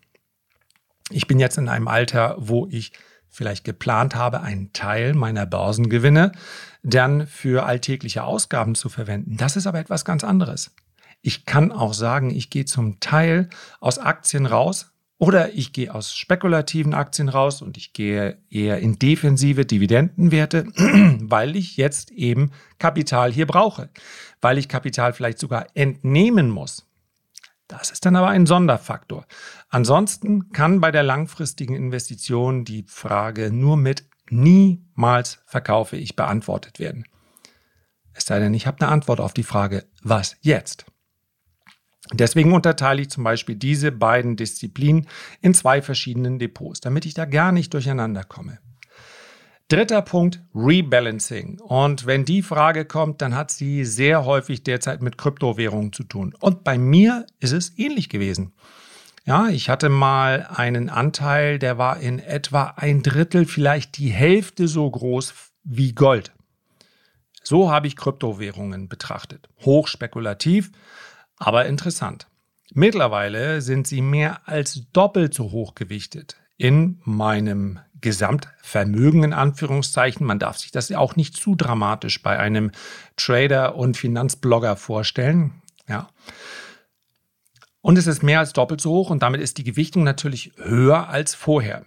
Ich 1.11 1.27
bin 1.27 1.41
jetzt 1.41 1.57
in 1.57 1.71
einem 1.71 1.89
Alter, 1.89 2.37
wo 2.39 2.67
ich 2.71 2.93
vielleicht 3.27 3.65
geplant 3.65 4.15
habe, 4.15 4.43
einen 4.43 4.75
Teil 4.75 5.15
meiner 5.15 5.47
Börsengewinne 5.47 6.33
dann 6.83 7.27
für 7.27 7.65
alltägliche 7.65 8.23
Ausgaben 8.23 8.75
zu 8.75 8.91
verwenden. 8.91 9.39
Das 9.39 9.57
ist 9.57 9.67
aber 9.67 9.79
etwas 9.79 10.05
ganz 10.05 10.25
anderes. 10.25 10.75
Ich 11.23 11.47
kann 11.47 11.73
auch 11.73 11.95
sagen, 11.95 12.31
ich 12.31 12.51
gehe 12.51 12.67
zum 12.67 13.01
Teil 13.01 13.49
aus 13.81 13.99
Aktien 13.99 14.45
raus 14.45 14.93
oder 15.19 15.53
ich 15.53 15.73
gehe 15.73 15.93
aus 15.93 16.15
spekulativen 16.15 16.95
Aktien 16.95 17.29
raus 17.29 17.61
und 17.61 17.77
ich 17.77 17.93
gehe 17.93 18.39
eher 18.51 18.79
in 18.79 18.99
defensive 18.99 19.67
Dividendenwerte, 19.67 20.67
weil 21.21 21.57
ich 21.57 21.77
jetzt 21.77 22.13
eben 22.13 22.53
Kapital 22.79 23.33
hier 23.33 23.47
brauche, 23.47 23.91
weil 24.41 24.59
ich 24.59 24.69
Kapital 24.69 25.13
vielleicht 25.13 25.39
sogar 25.39 25.67
entnehmen 25.75 26.51
muss. 26.51 26.87
Das 27.67 27.91
ist 27.91 28.07
dann 28.07 28.17
aber 28.17 28.29
ein 28.29 28.47
Sonderfaktor. 28.47 29.27
Ansonsten 29.69 30.51
kann 30.53 30.81
bei 30.81 30.91
der 30.91 31.03
langfristigen 31.03 31.75
Investition 31.75 32.65
die 32.65 32.85
Frage 32.89 33.53
nur 33.53 33.77
mit 33.77 34.05
niemals 34.31 35.41
verkaufe 35.47 35.97
ich 35.97 36.17
beantwortet 36.17 36.79
werden. 36.79 37.05
Es 38.15 38.25
sei 38.25 38.39
denn, 38.39 38.55
ich 38.55 38.67
habe 38.67 38.81
eine 38.81 38.91
Antwort 38.91 39.21
auf 39.21 39.35
die 39.35 39.43
Frage, 39.43 39.85
was 40.03 40.37
jetzt? 40.41 40.87
Deswegen 42.13 42.53
unterteile 42.53 43.03
ich 43.03 43.11
zum 43.11 43.25
Beispiel 43.25 43.57
diese 43.57 43.93
beiden 43.93 44.37
Disziplinen 44.37 45.07
in 45.41 45.53
zwei 45.55 45.83
verschiedenen 45.83 46.39
Depots, 46.39 46.81
damit 46.81 47.05
ich 47.05 47.15
da 47.15 47.25
gar 47.25 47.53
nicht 47.53 47.75
durcheinander 47.75 48.25
komme. 48.25 48.59
Dritter 49.69 50.01
Punkt, 50.01 50.41
Rebalancing. 50.55 51.61
Und 51.61 52.07
wenn 52.07 52.25
die 52.25 52.41
Frage 52.41 52.87
kommt, 52.87 53.21
dann 53.21 53.35
hat 53.35 53.51
sie 53.51 53.85
sehr 53.85 54.25
häufig 54.25 54.63
derzeit 54.63 55.03
mit 55.03 55.19
Kryptowährungen 55.19 55.93
zu 55.93 56.05
tun. 56.05 56.35
Und 56.41 56.65
bei 56.65 56.79
mir 56.79 57.27
ist 57.39 57.53
es 57.53 57.79
ähnlich 57.79 58.09
gewesen. 58.09 58.55
Ja, 59.27 59.49
ich 59.49 59.69
hatte 59.69 59.91
mal 59.91 60.49
einen 60.49 60.89
Anteil, 60.89 61.59
der 61.59 61.77
war 61.77 62.01
in 62.01 62.19
etwa 62.19 62.75
ein 62.77 63.03
Drittel, 63.03 63.45
vielleicht 63.45 63.99
die 63.99 64.09
Hälfte 64.09 64.69
so 64.69 64.91
groß 64.91 65.35
wie 65.65 65.93
Gold. 65.93 66.33
So 67.43 67.71
habe 67.71 67.89
ich 67.89 67.97
Kryptowährungen 67.97 68.89
betrachtet. 68.89 69.51
Hochspekulativ, 69.67 70.73
aber 71.39 71.67
interessant. 71.67 72.27
Mittlerweile 72.75 73.63
sind 73.63 73.87
sie 73.87 74.03
mehr 74.03 74.47
als 74.47 74.83
doppelt 74.93 75.35
so 75.35 75.51
hoch 75.51 75.75
gewichtet 75.75 76.37
in 76.57 77.01
meinem 77.05 77.79
Gesamtvermögen 78.01 79.25
in 79.25 79.33
Anführungszeichen. 79.33 80.27
Man 80.27 80.39
darf 80.39 80.59
sich 80.59 80.71
das 80.71 80.89
ja 80.89 80.99
auch 80.99 81.17
nicht 81.17 81.37
zu 81.37 81.55
dramatisch 81.55 82.23
bei 82.23 82.39
einem 82.39 82.71
Trader 83.17 83.77
und 83.77 83.97
Finanzblogger 83.97 84.77
vorstellen. 84.77 85.63
Ja. 85.89 86.09
Und 87.81 87.97
es 87.97 88.07
ist 88.07 88.23
mehr 88.23 88.41
als 88.41 88.53
doppelt 88.53 88.81
so 88.81 88.91
hoch 88.91 89.11
und 89.11 89.23
damit 89.23 89.41
ist 89.41 89.59
die 89.59 89.65
Gewichtung 89.65 90.05
natürlich 90.05 90.53
höher 90.57 91.09
als 91.09 91.35
vorher. 91.35 91.85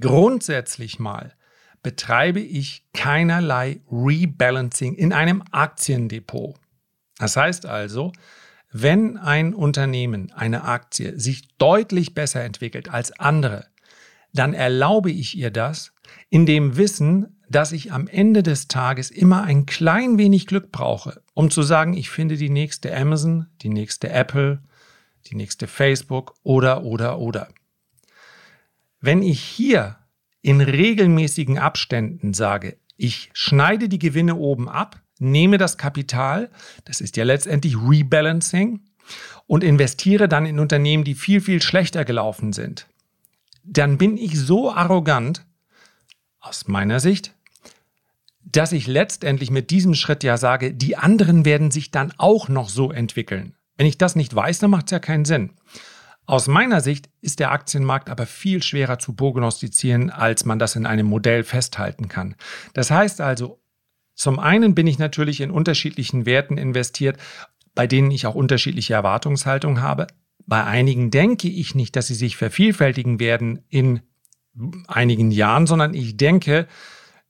Grundsätzlich 0.00 0.98
mal 0.98 1.34
betreibe 1.82 2.40
ich 2.40 2.84
keinerlei 2.94 3.80
Rebalancing 3.90 4.94
in 4.94 5.12
einem 5.12 5.42
Aktiendepot. 5.50 6.56
Das 7.18 7.36
heißt 7.36 7.66
also, 7.66 8.12
wenn 8.72 9.16
ein 9.16 9.54
Unternehmen, 9.54 10.32
eine 10.32 10.64
Aktie, 10.64 11.18
sich 11.18 11.56
deutlich 11.56 12.14
besser 12.14 12.42
entwickelt 12.44 12.90
als 12.90 13.12
andere, 13.18 13.66
dann 14.32 14.52
erlaube 14.52 15.10
ich 15.10 15.36
ihr 15.36 15.50
das 15.50 15.92
in 16.28 16.46
dem 16.46 16.76
Wissen, 16.76 17.40
dass 17.48 17.72
ich 17.72 17.92
am 17.92 18.08
Ende 18.08 18.42
des 18.42 18.68
Tages 18.68 19.10
immer 19.10 19.44
ein 19.44 19.66
klein 19.66 20.18
wenig 20.18 20.46
Glück 20.46 20.72
brauche, 20.72 21.22
um 21.32 21.50
zu 21.50 21.62
sagen, 21.62 21.94
ich 21.94 22.10
finde 22.10 22.36
die 22.36 22.50
nächste 22.50 22.94
Amazon, 22.94 23.46
die 23.62 23.68
nächste 23.68 24.10
Apple, 24.10 24.62
die 25.26 25.36
nächste 25.36 25.66
Facebook 25.66 26.34
oder, 26.42 26.82
oder, 26.82 27.18
oder. 27.18 27.48
Wenn 29.00 29.22
ich 29.22 29.40
hier 29.40 29.96
in 30.42 30.60
regelmäßigen 30.60 31.58
Abständen 31.58 32.34
sage, 32.34 32.78
ich 32.96 33.30
schneide 33.32 33.88
die 33.88 33.98
Gewinne 33.98 34.36
oben 34.36 34.68
ab, 34.68 35.00
nehme 35.18 35.58
das 35.58 35.78
Kapital, 35.78 36.50
das 36.84 37.00
ist 37.00 37.16
ja 37.16 37.24
letztendlich 37.24 37.76
Rebalancing, 37.76 38.80
und 39.46 39.62
investiere 39.62 40.28
dann 40.28 40.46
in 40.46 40.58
Unternehmen, 40.58 41.04
die 41.04 41.14
viel, 41.14 41.40
viel 41.40 41.62
schlechter 41.62 42.04
gelaufen 42.04 42.52
sind, 42.52 42.88
dann 43.62 43.98
bin 43.98 44.16
ich 44.16 44.38
so 44.38 44.72
arrogant, 44.72 45.44
aus 46.40 46.68
meiner 46.68 47.00
Sicht, 47.00 47.32
dass 48.44 48.70
ich 48.72 48.86
letztendlich 48.86 49.50
mit 49.50 49.70
diesem 49.70 49.94
Schritt 49.94 50.22
ja 50.22 50.36
sage, 50.36 50.72
die 50.72 50.96
anderen 50.96 51.44
werden 51.44 51.72
sich 51.72 51.90
dann 51.90 52.12
auch 52.18 52.48
noch 52.48 52.68
so 52.68 52.92
entwickeln. 52.92 53.54
Wenn 53.76 53.86
ich 53.86 53.98
das 53.98 54.14
nicht 54.14 54.34
weiß, 54.34 54.60
dann 54.60 54.70
macht 54.70 54.86
es 54.86 54.92
ja 54.92 55.00
keinen 55.00 55.24
Sinn. 55.24 55.50
Aus 56.24 56.46
meiner 56.46 56.80
Sicht 56.80 57.08
ist 57.20 57.40
der 57.40 57.52
Aktienmarkt 57.52 58.08
aber 58.08 58.26
viel 58.26 58.62
schwerer 58.62 58.98
zu 58.98 59.12
prognostizieren, 59.14 60.10
als 60.10 60.44
man 60.44 60.58
das 60.58 60.76
in 60.76 60.86
einem 60.86 61.06
Modell 61.06 61.44
festhalten 61.44 62.08
kann. 62.08 62.36
Das 62.74 62.90
heißt 62.90 63.20
also, 63.20 63.60
zum 64.16 64.38
einen 64.38 64.74
bin 64.74 64.86
ich 64.86 64.98
natürlich 64.98 65.40
in 65.42 65.50
unterschiedlichen 65.50 66.26
Werten 66.26 66.56
investiert, 66.56 67.18
bei 67.74 67.86
denen 67.86 68.10
ich 68.10 68.26
auch 68.26 68.34
unterschiedliche 68.34 68.94
Erwartungshaltung 68.94 69.82
habe. 69.82 70.06
Bei 70.46 70.64
einigen 70.64 71.10
denke 71.10 71.48
ich 71.48 71.74
nicht, 71.74 71.94
dass 71.94 72.06
sie 72.06 72.14
sich 72.14 72.36
vervielfältigen 72.36 73.20
werden 73.20 73.64
in 73.68 74.00
einigen 74.88 75.30
Jahren, 75.30 75.66
sondern 75.66 75.92
ich 75.92 76.16
denke, 76.16 76.66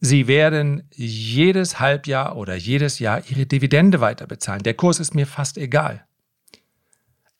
sie 0.00 0.28
werden 0.28 0.88
jedes 0.94 1.80
Halbjahr 1.80 2.36
oder 2.36 2.54
jedes 2.54 3.00
Jahr 3.00 3.22
ihre 3.28 3.46
Dividende 3.46 4.00
weiterbezahlen. 4.00 4.62
Der 4.62 4.74
Kurs 4.74 5.00
ist 5.00 5.14
mir 5.14 5.26
fast 5.26 5.58
egal. 5.58 6.06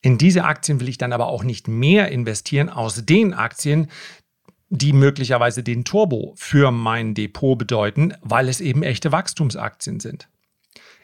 In 0.02 0.18
diese 0.18 0.44
Aktien 0.44 0.80
will 0.80 0.88
ich 0.88 0.98
dann 0.98 1.12
aber 1.12 1.28
auch 1.28 1.44
nicht 1.44 1.68
mehr 1.68 2.10
investieren 2.10 2.68
aus 2.68 3.04
den 3.04 3.32
Aktien, 3.32 3.88
die 4.68 4.92
möglicherweise 4.92 5.62
den 5.62 5.84
Turbo 5.84 6.34
für 6.36 6.70
mein 6.70 7.14
Depot 7.14 7.58
bedeuten, 7.58 8.14
weil 8.20 8.48
es 8.48 8.60
eben 8.60 8.82
echte 8.82 9.12
Wachstumsaktien 9.12 10.00
sind. 10.00 10.28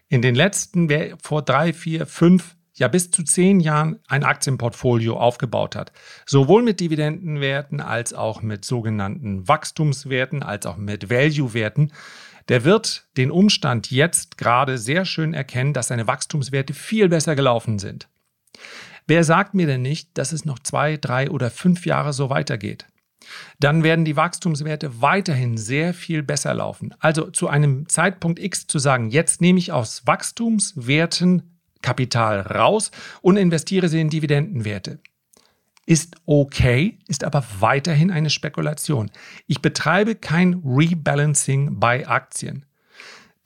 In 0.08 0.22
den 0.22 0.34
letzten, 0.34 0.88
wer 0.88 1.16
vor 1.22 1.42
drei, 1.42 1.72
vier, 1.72 2.06
fünf, 2.06 2.56
ja 2.74 2.88
bis 2.88 3.10
zu 3.10 3.22
zehn 3.22 3.60
Jahren 3.60 3.98
ein 4.08 4.24
Aktienportfolio 4.24 5.16
aufgebaut 5.16 5.76
hat, 5.76 5.92
sowohl 6.26 6.62
mit 6.62 6.80
Dividendenwerten 6.80 7.80
als 7.80 8.14
auch 8.14 8.42
mit 8.42 8.64
sogenannten 8.64 9.46
Wachstumswerten, 9.46 10.42
als 10.42 10.66
auch 10.66 10.76
mit 10.76 11.10
Value-Werten, 11.10 11.92
der 12.48 12.64
wird 12.64 13.06
den 13.16 13.30
Umstand 13.30 13.90
jetzt 13.90 14.36
gerade 14.36 14.78
sehr 14.78 15.04
schön 15.04 15.32
erkennen, 15.34 15.72
dass 15.72 15.88
seine 15.88 16.06
Wachstumswerte 16.06 16.74
viel 16.74 17.08
besser 17.08 17.36
gelaufen 17.36 17.78
sind. 17.78 18.08
Wer 19.06 19.24
sagt 19.24 19.54
mir 19.54 19.66
denn 19.66 19.82
nicht, 19.82 20.16
dass 20.18 20.32
es 20.32 20.44
noch 20.44 20.58
zwei, 20.58 20.96
drei 20.96 21.30
oder 21.30 21.50
fünf 21.50 21.86
Jahre 21.86 22.12
so 22.12 22.30
weitergeht? 22.30 22.86
Dann 23.60 23.82
werden 23.82 24.04
die 24.04 24.16
Wachstumswerte 24.16 25.00
weiterhin 25.00 25.56
sehr 25.56 25.94
viel 25.94 26.22
besser 26.22 26.54
laufen. 26.54 26.94
Also 26.98 27.30
zu 27.30 27.48
einem 27.48 27.88
Zeitpunkt 27.88 28.38
X 28.38 28.66
zu 28.66 28.78
sagen, 28.78 29.10
jetzt 29.10 29.40
nehme 29.40 29.58
ich 29.58 29.72
aus 29.72 30.06
Wachstumswerten 30.06 31.58
Kapital 31.82 32.40
raus 32.40 32.90
und 33.20 33.36
investiere 33.36 33.88
sie 33.88 34.00
in 34.00 34.08
Dividendenwerte. 34.08 35.00
Ist 35.84 36.16
okay, 36.26 36.98
ist 37.08 37.24
aber 37.24 37.44
weiterhin 37.58 38.12
eine 38.12 38.30
Spekulation. 38.30 39.10
Ich 39.48 39.60
betreibe 39.60 40.14
kein 40.14 40.62
Rebalancing 40.64 41.80
bei 41.80 42.06
Aktien. 42.06 42.66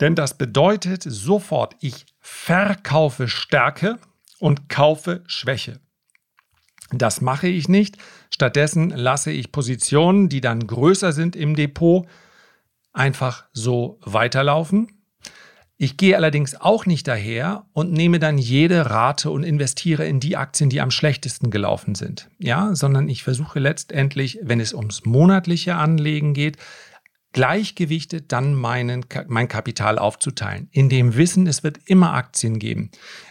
Denn 0.00 0.14
das 0.14 0.36
bedeutet 0.36 1.02
sofort, 1.02 1.76
ich 1.80 2.04
verkaufe 2.20 3.28
Stärke 3.28 3.98
und 4.38 4.68
kaufe 4.68 5.22
Schwäche. 5.26 5.80
Das 6.92 7.20
mache 7.20 7.48
ich 7.48 7.68
nicht. 7.68 7.96
Stattdessen 8.36 8.90
lasse 8.90 9.30
ich 9.30 9.50
Positionen, 9.50 10.28
die 10.28 10.42
dann 10.42 10.66
größer 10.66 11.12
sind 11.12 11.34
im 11.34 11.56
Depot, 11.56 12.06
einfach 12.92 13.46
so 13.54 13.98
weiterlaufen. 14.02 14.92
Ich 15.78 15.96
gehe 15.96 16.14
allerdings 16.14 16.54
auch 16.54 16.84
nicht 16.84 17.08
daher 17.08 17.64
und 17.72 17.94
nehme 17.94 18.18
dann 18.18 18.36
jede 18.36 18.90
Rate 18.90 19.30
und 19.30 19.42
investiere 19.42 20.06
in 20.06 20.20
die 20.20 20.36
Aktien, 20.36 20.68
die 20.68 20.82
am 20.82 20.90
schlechtesten 20.90 21.50
gelaufen 21.50 21.94
sind. 21.94 22.28
Ja, 22.38 22.74
sondern 22.74 23.08
ich 23.08 23.22
versuche 23.22 23.58
letztendlich, 23.58 24.38
wenn 24.42 24.60
es 24.60 24.74
ums 24.74 25.06
monatliche 25.06 25.76
Anlegen 25.76 26.34
geht, 26.34 26.58
gleichgewichtet 27.32 28.32
dann 28.32 28.52
meinen, 28.52 29.06
mein 29.28 29.48
Kapital 29.48 29.98
aufzuteilen. 29.98 30.68
In 30.72 30.90
dem 30.90 31.16
Wissen, 31.16 31.46
es 31.46 31.62
wird 31.62 31.78
immer 31.86 32.12
Aktien 32.12 32.58
geben, 32.58 32.90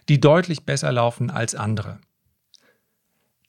die 0.10 0.20
deutlich 0.20 0.66
besser 0.66 0.92
laufen 0.92 1.30
als 1.30 1.54
andere. 1.54 2.00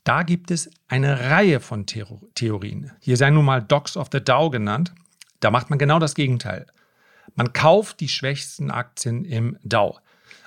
Da 0.06 0.22
gibt 0.22 0.52
es 0.52 0.70
eine 0.86 1.30
Reihe 1.30 1.58
von 1.58 1.84
Theorien. 1.84 2.92
Hier 3.00 3.16
sei 3.16 3.30
nun 3.30 3.44
mal 3.44 3.60
Docs 3.60 3.96
of 3.96 4.06
the 4.12 4.22
Dow 4.22 4.50
genannt. 4.50 4.94
Da 5.40 5.50
macht 5.50 5.68
man 5.68 5.80
genau 5.80 5.98
das 5.98 6.14
Gegenteil. 6.14 6.66
Man 7.34 7.52
kauft 7.52 7.98
die 7.98 8.08
schwächsten 8.08 8.70
Aktien 8.70 9.24
im 9.24 9.58
Dow. 9.64 9.98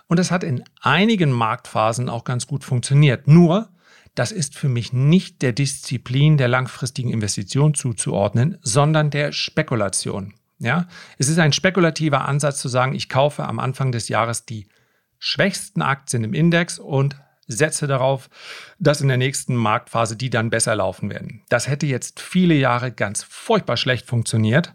Und 0.08 0.18
das 0.18 0.32
hat 0.32 0.46
in 0.46 0.64
einigen 0.80 1.34
Marktphasen 1.34 2.08
auch 2.08 2.24
ganz 2.24 2.48
gut 2.48 2.64
funktioniert. 2.64 3.28
Nur, 3.28 3.68
das 4.16 4.32
ist 4.32 4.58
für 4.58 4.70
mich 4.70 4.94
nicht 4.94 5.42
der 5.42 5.52
Disziplin 5.52 6.38
der 6.38 6.48
langfristigen 6.48 7.10
Investition 7.10 7.74
zuzuordnen, 7.74 8.58
sondern 8.62 9.10
der 9.10 9.34
Spekulation. 9.34 10.36
Ja, 10.60 10.88
es 11.18 11.28
ist 11.28 11.38
ein 11.38 11.52
spekulativer 11.52 12.24
Ansatz 12.26 12.62
zu 12.62 12.70
sagen, 12.70 12.96
ich 12.96 13.10
kaufe 13.10 13.44
am 13.44 13.60
Anfang 13.60 13.92
des 13.92 14.08
Jahres 14.08 14.46
die 14.46 14.70
schwächsten 15.18 15.82
Aktien 15.82 16.24
im 16.24 16.34
Index 16.34 16.80
und 16.80 17.18
setze 17.50 17.88
darauf, 17.88 18.30
dass 18.78 19.02
in 19.02 19.10
der 19.10 19.18
nächsten 19.18 19.56
Marktphase 19.56 20.16
die 20.16 20.30
dann 20.30 20.50
besser 20.50 20.76
laufen 20.76 21.10
werden. 21.10 21.44
Das 21.50 21.68
hätte 21.68 21.88
jetzt 21.88 22.22
viele 22.22 22.54
Jahre 22.54 22.92
ganz 22.92 23.24
furchtbar 23.24 23.76
schlecht 23.76 24.08
funktioniert 24.08 24.74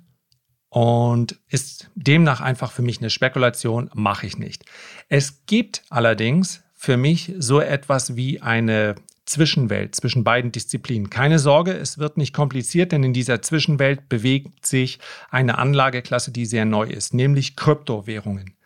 und 0.68 1.38
ist 1.48 1.90
demnach 1.94 2.40
einfach 2.40 2.72
für 2.72 2.82
mich 2.82 2.98
eine 2.98 3.10
Spekulation, 3.10 3.90
mache 3.94 4.26
ich 4.26 4.38
nicht. 4.38 4.64
Es 5.08 5.46
gibt 5.46 5.84
allerdings 5.88 6.64
für 6.74 6.96
mich 6.96 7.32
so 7.38 7.60
etwas 7.60 8.16
wie 8.16 8.42
eine 8.42 8.96
Zwischenwelt 9.24 9.94
zwischen 9.94 10.24
beiden 10.24 10.52
Disziplinen. 10.52 11.08
Keine 11.08 11.38
Sorge, 11.38 11.72
es 11.72 11.98
wird 11.98 12.18
nicht 12.18 12.34
kompliziert, 12.34 12.92
denn 12.92 13.04
in 13.04 13.14
dieser 13.14 13.40
Zwischenwelt 13.40 14.08
bewegt 14.08 14.66
sich 14.66 14.98
eine 15.30 15.58
Anlageklasse, 15.58 16.30
die 16.30 16.44
sehr 16.44 16.64
neu 16.64 16.86
ist, 16.86 17.14
nämlich 17.14 17.56
Kryptowährungen. 17.56 18.56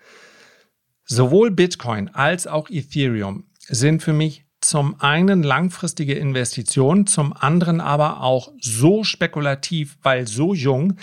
Sowohl 1.05 1.51
Bitcoin 1.51 2.09
als 2.09 2.47
auch 2.47 2.69
Ethereum 2.71 3.45
sind 3.69 4.03
für 4.03 4.13
mich 4.13 4.45
zum 4.61 5.01
einen 5.01 5.43
langfristige 5.43 6.15
Investitionen, 6.15 7.07
zum 7.07 7.33
anderen 7.33 7.81
aber 7.81 8.23
auch 8.23 8.53
so 8.61 9.05
spekulativ, 9.05 9.99
weil 10.03 10.27
so 10.27 10.53
jung, 10.55 10.95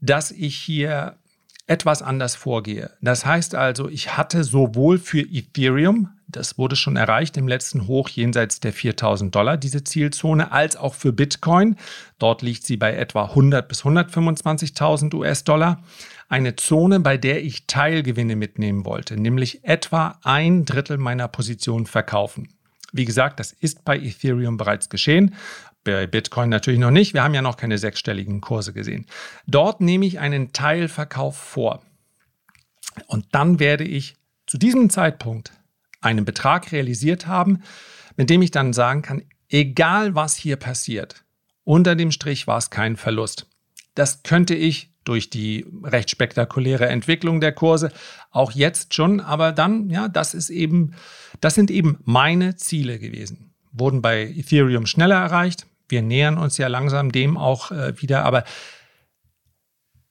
dass 0.00 0.30
ich 0.30 0.56
hier 0.56 1.16
etwas 1.66 2.02
anders 2.02 2.34
vorgehe. 2.34 2.90
Das 3.00 3.24
heißt 3.24 3.54
also, 3.54 3.88
ich 3.88 4.16
hatte 4.16 4.44
sowohl 4.44 4.98
für 4.98 5.20
Ethereum, 5.20 6.10
das 6.30 6.58
wurde 6.58 6.76
schon 6.76 6.96
erreicht 6.96 7.36
im 7.36 7.48
letzten 7.48 7.86
Hoch 7.86 8.08
jenseits 8.08 8.60
der 8.60 8.72
4000 8.72 9.34
Dollar, 9.34 9.56
diese 9.56 9.84
Zielzone, 9.84 10.52
als 10.52 10.76
auch 10.76 10.94
für 10.94 11.12
Bitcoin, 11.12 11.76
dort 12.18 12.42
liegt 12.42 12.64
sie 12.64 12.76
bei 12.76 12.94
etwa 12.94 13.24
100 13.24 13.68
bis 13.68 13.82
125.000 13.82 15.14
US-Dollar, 15.14 15.82
eine 16.28 16.56
Zone, 16.56 17.00
bei 17.00 17.16
der 17.16 17.44
ich 17.44 17.66
Teilgewinne 17.66 18.36
mitnehmen 18.36 18.84
wollte, 18.84 19.16
nämlich 19.16 19.64
etwa 19.64 20.18
ein 20.22 20.64
Drittel 20.64 20.98
meiner 20.98 21.28
Position 21.28 21.86
verkaufen. 21.86 22.48
Wie 22.92 23.04
gesagt, 23.04 23.40
das 23.40 23.52
ist 23.52 23.84
bei 23.84 23.98
Ethereum 23.98 24.56
bereits 24.56 24.88
geschehen, 24.88 25.34
bei 25.84 26.06
Bitcoin 26.06 26.50
natürlich 26.50 26.80
noch 26.80 26.90
nicht. 26.90 27.14
Wir 27.14 27.22
haben 27.22 27.34
ja 27.34 27.42
noch 27.42 27.56
keine 27.56 27.78
sechsstelligen 27.78 28.40
Kurse 28.40 28.72
gesehen. 28.72 29.06
Dort 29.46 29.80
nehme 29.80 30.06
ich 30.06 30.18
einen 30.18 30.52
Teilverkauf 30.52 31.36
vor. 31.36 31.82
Und 33.06 33.26
dann 33.32 33.60
werde 33.60 33.84
ich 33.84 34.16
zu 34.46 34.58
diesem 34.58 34.90
Zeitpunkt 34.90 35.52
einen 36.00 36.24
Betrag 36.24 36.72
realisiert 36.72 37.26
haben, 37.26 37.62
mit 38.16 38.30
dem 38.30 38.42
ich 38.42 38.50
dann 38.50 38.72
sagen 38.72 39.02
kann, 39.02 39.22
egal 39.48 40.14
was 40.14 40.36
hier 40.36 40.56
passiert, 40.56 41.24
unter 41.64 41.94
dem 41.94 42.10
Strich 42.10 42.46
war 42.46 42.58
es 42.58 42.70
kein 42.70 42.96
Verlust. 42.96 43.46
Das 43.94 44.22
könnte 44.22 44.54
ich 44.54 44.90
durch 45.04 45.30
die 45.30 45.66
recht 45.82 46.10
spektakuläre 46.10 46.86
Entwicklung 46.88 47.40
der 47.40 47.52
Kurse, 47.52 47.90
auch 48.30 48.52
jetzt 48.52 48.94
schon, 48.94 49.20
aber 49.20 49.52
dann, 49.52 49.88
ja, 49.90 50.08
das 50.08 50.34
ist 50.34 50.50
eben, 50.50 50.94
das 51.40 51.54
sind 51.54 51.70
eben 51.70 51.98
meine 52.04 52.56
Ziele 52.56 52.98
gewesen. 52.98 53.52
Wurden 53.72 54.02
bei 54.02 54.22
Ethereum 54.22 54.86
schneller 54.86 55.16
erreicht. 55.16 55.66
Wir 55.88 56.02
nähern 56.02 56.38
uns 56.38 56.58
ja 56.58 56.68
langsam 56.68 57.12
dem 57.12 57.36
auch 57.36 57.70
äh, 57.72 58.00
wieder, 58.00 58.24
aber 58.24 58.44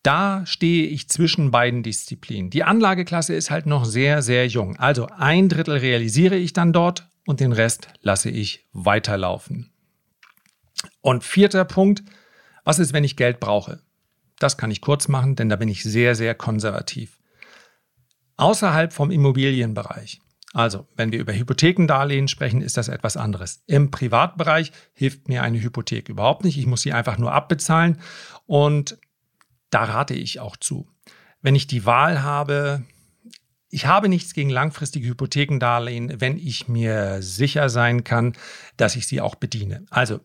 da 0.03 0.45
stehe 0.45 0.87
ich 0.87 1.09
zwischen 1.09 1.51
beiden 1.51 1.83
Disziplinen. 1.83 2.49
Die 2.49 2.63
Anlageklasse 2.63 3.33
ist 3.33 3.51
halt 3.51 3.65
noch 3.65 3.85
sehr, 3.85 4.21
sehr 4.21 4.47
jung. 4.47 4.77
Also 4.77 5.07
ein 5.07 5.49
Drittel 5.49 5.77
realisiere 5.77 6.37
ich 6.37 6.53
dann 6.53 6.73
dort 6.73 7.09
und 7.25 7.39
den 7.39 7.51
Rest 7.51 7.89
lasse 8.01 8.29
ich 8.29 8.67
weiterlaufen. 8.71 9.71
Und 11.01 11.23
vierter 11.23 11.65
Punkt, 11.65 12.03
was 12.63 12.79
ist, 12.79 12.93
wenn 12.93 13.03
ich 13.03 13.17
Geld 13.17 13.39
brauche? 13.39 13.81
Das 14.39 14.57
kann 14.57 14.71
ich 14.71 14.79
kurz 14.81 15.09
machen, 15.09 15.35
denn 15.35 15.49
da 15.49 15.57
bin 15.57 15.67
ich 15.67 15.83
sehr, 15.83 16.15
sehr 16.15 16.33
konservativ. 16.33 17.19
Außerhalb 18.37 18.93
vom 18.93 19.11
Immobilienbereich. 19.11 20.21
Also, 20.53 20.87
wenn 20.95 21.11
wir 21.11 21.19
über 21.19 21.33
Hypothekendarlehen 21.33 22.27
sprechen, 22.27 22.61
ist 22.61 22.77
das 22.77 22.87
etwas 22.87 23.17
anderes. 23.17 23.61
Im 23.67 23.91
Privatbereich 23.91 24.71
hilft 24.93 25.27
mir 25.27 25.43
eine 25.43 25.61
Hypothek 25.61 26.09
überhaupt 26.09 26.43
nicht. 26.43 26.57
Ich 26.57 26.65
muss 26.65 26.81
sie 26.81 26.93
einfach 26.93 27.17
nur 27.17 27.33
abbezahlen 27.33 27.99
und 28.47 28.97
da 29.69 29.83
rate 29.83 30.13
ich 30.13 30.39
auch 30.39 30.57
zu. 30.57 30.87
Wenn 31.41 31.55
ich 31.55 31.67
die 31.67 31.85
Wahl 31.85 32.21
habe, 32.23 32.83
ich 33.69 33.85
habe 33.85 34.09
nichts 34.09 34.33
gegen 34.33 34.49
langfristige 34.49 35.07
Hypothekendarlehen, 35.07 36.19
wenn 36.19 36.37
ich 36.37 36.67
mir 36.67 37.21
sicher 37.21 37.69
sein 37.69 38.03
kann, 38.03 38.33
dass 38.77 38.95
ich 38.95 39.07
sie 39.07 39.21
auch 39.21 39.35
bediene. 39.35 39.85
Also, 39.89 40.19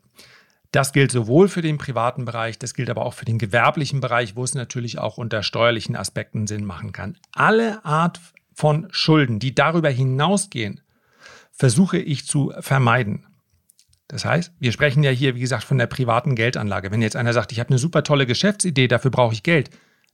das 0.73 0.93
gilt 0.93 1.13
sowohl 1.13 1.49
für 1.49 1.63
den 1.63 1.79
privaten 1.79 2.25
Bereich, 2.25 2.59
das 2.59 2.75
gilt 2.75 2.91
aber 2.91 3.05
auch 3.05 3.15
für 3.15 3.25
den 3.25 3.39
gewerblichen 3.39 4.01
Bereich, 4.01 4.35
wo 4.35 4.43
es 4.43 4.55
natürlich 4.55 4.99
auch 4.99 5.19
unter 5.19 5.45
steuerlichen 5.45 5.95
Aspekten 5.95 6.49
Sinn 6.49 6.65
machen 6.65 6.91
kann. 6.93 7.17
Alle 7.33 7.85
Art 7.85 8.21
von 8.55 8.89
Schulden, 8.91 9.39
die 9.39 9.55
darüber 9.55 9.91
hinausgehen, 9.91 10.81
versuche 11.53 11.99
ich 11.99 12.27
zu 12.27 12.53
vermeiden. 12.59 13.27
Das 14.09 14.25
heißt, 14.25 14.53
wir 14.59 14.73
sprechen 14.73 15.03
ja 15.03 15.11
hier, 15.11 15.35
wie 15.35 15.41
gesagt, 15.41 15.65
von 15.65 15.79
der 15.79 15.87
privaten 15.87 16.35
Geldanlage. 16.35 16.91
Wenn 16.91 17.03
jetzt 17.03 17.17
einer 17.17 17.33
sagt, 17.33 17.53
ich 17.53 17.61
habe 17.61 17.71
eine 17.71 17.79
super 17.79 18.03
tolle 18.03 18.27
Geschäftsidee, 18.27 18.89
dafür 18.89 19.11
brauche 19.11 19.33
ich 19.33 19.43
Geld, 19.43 19.71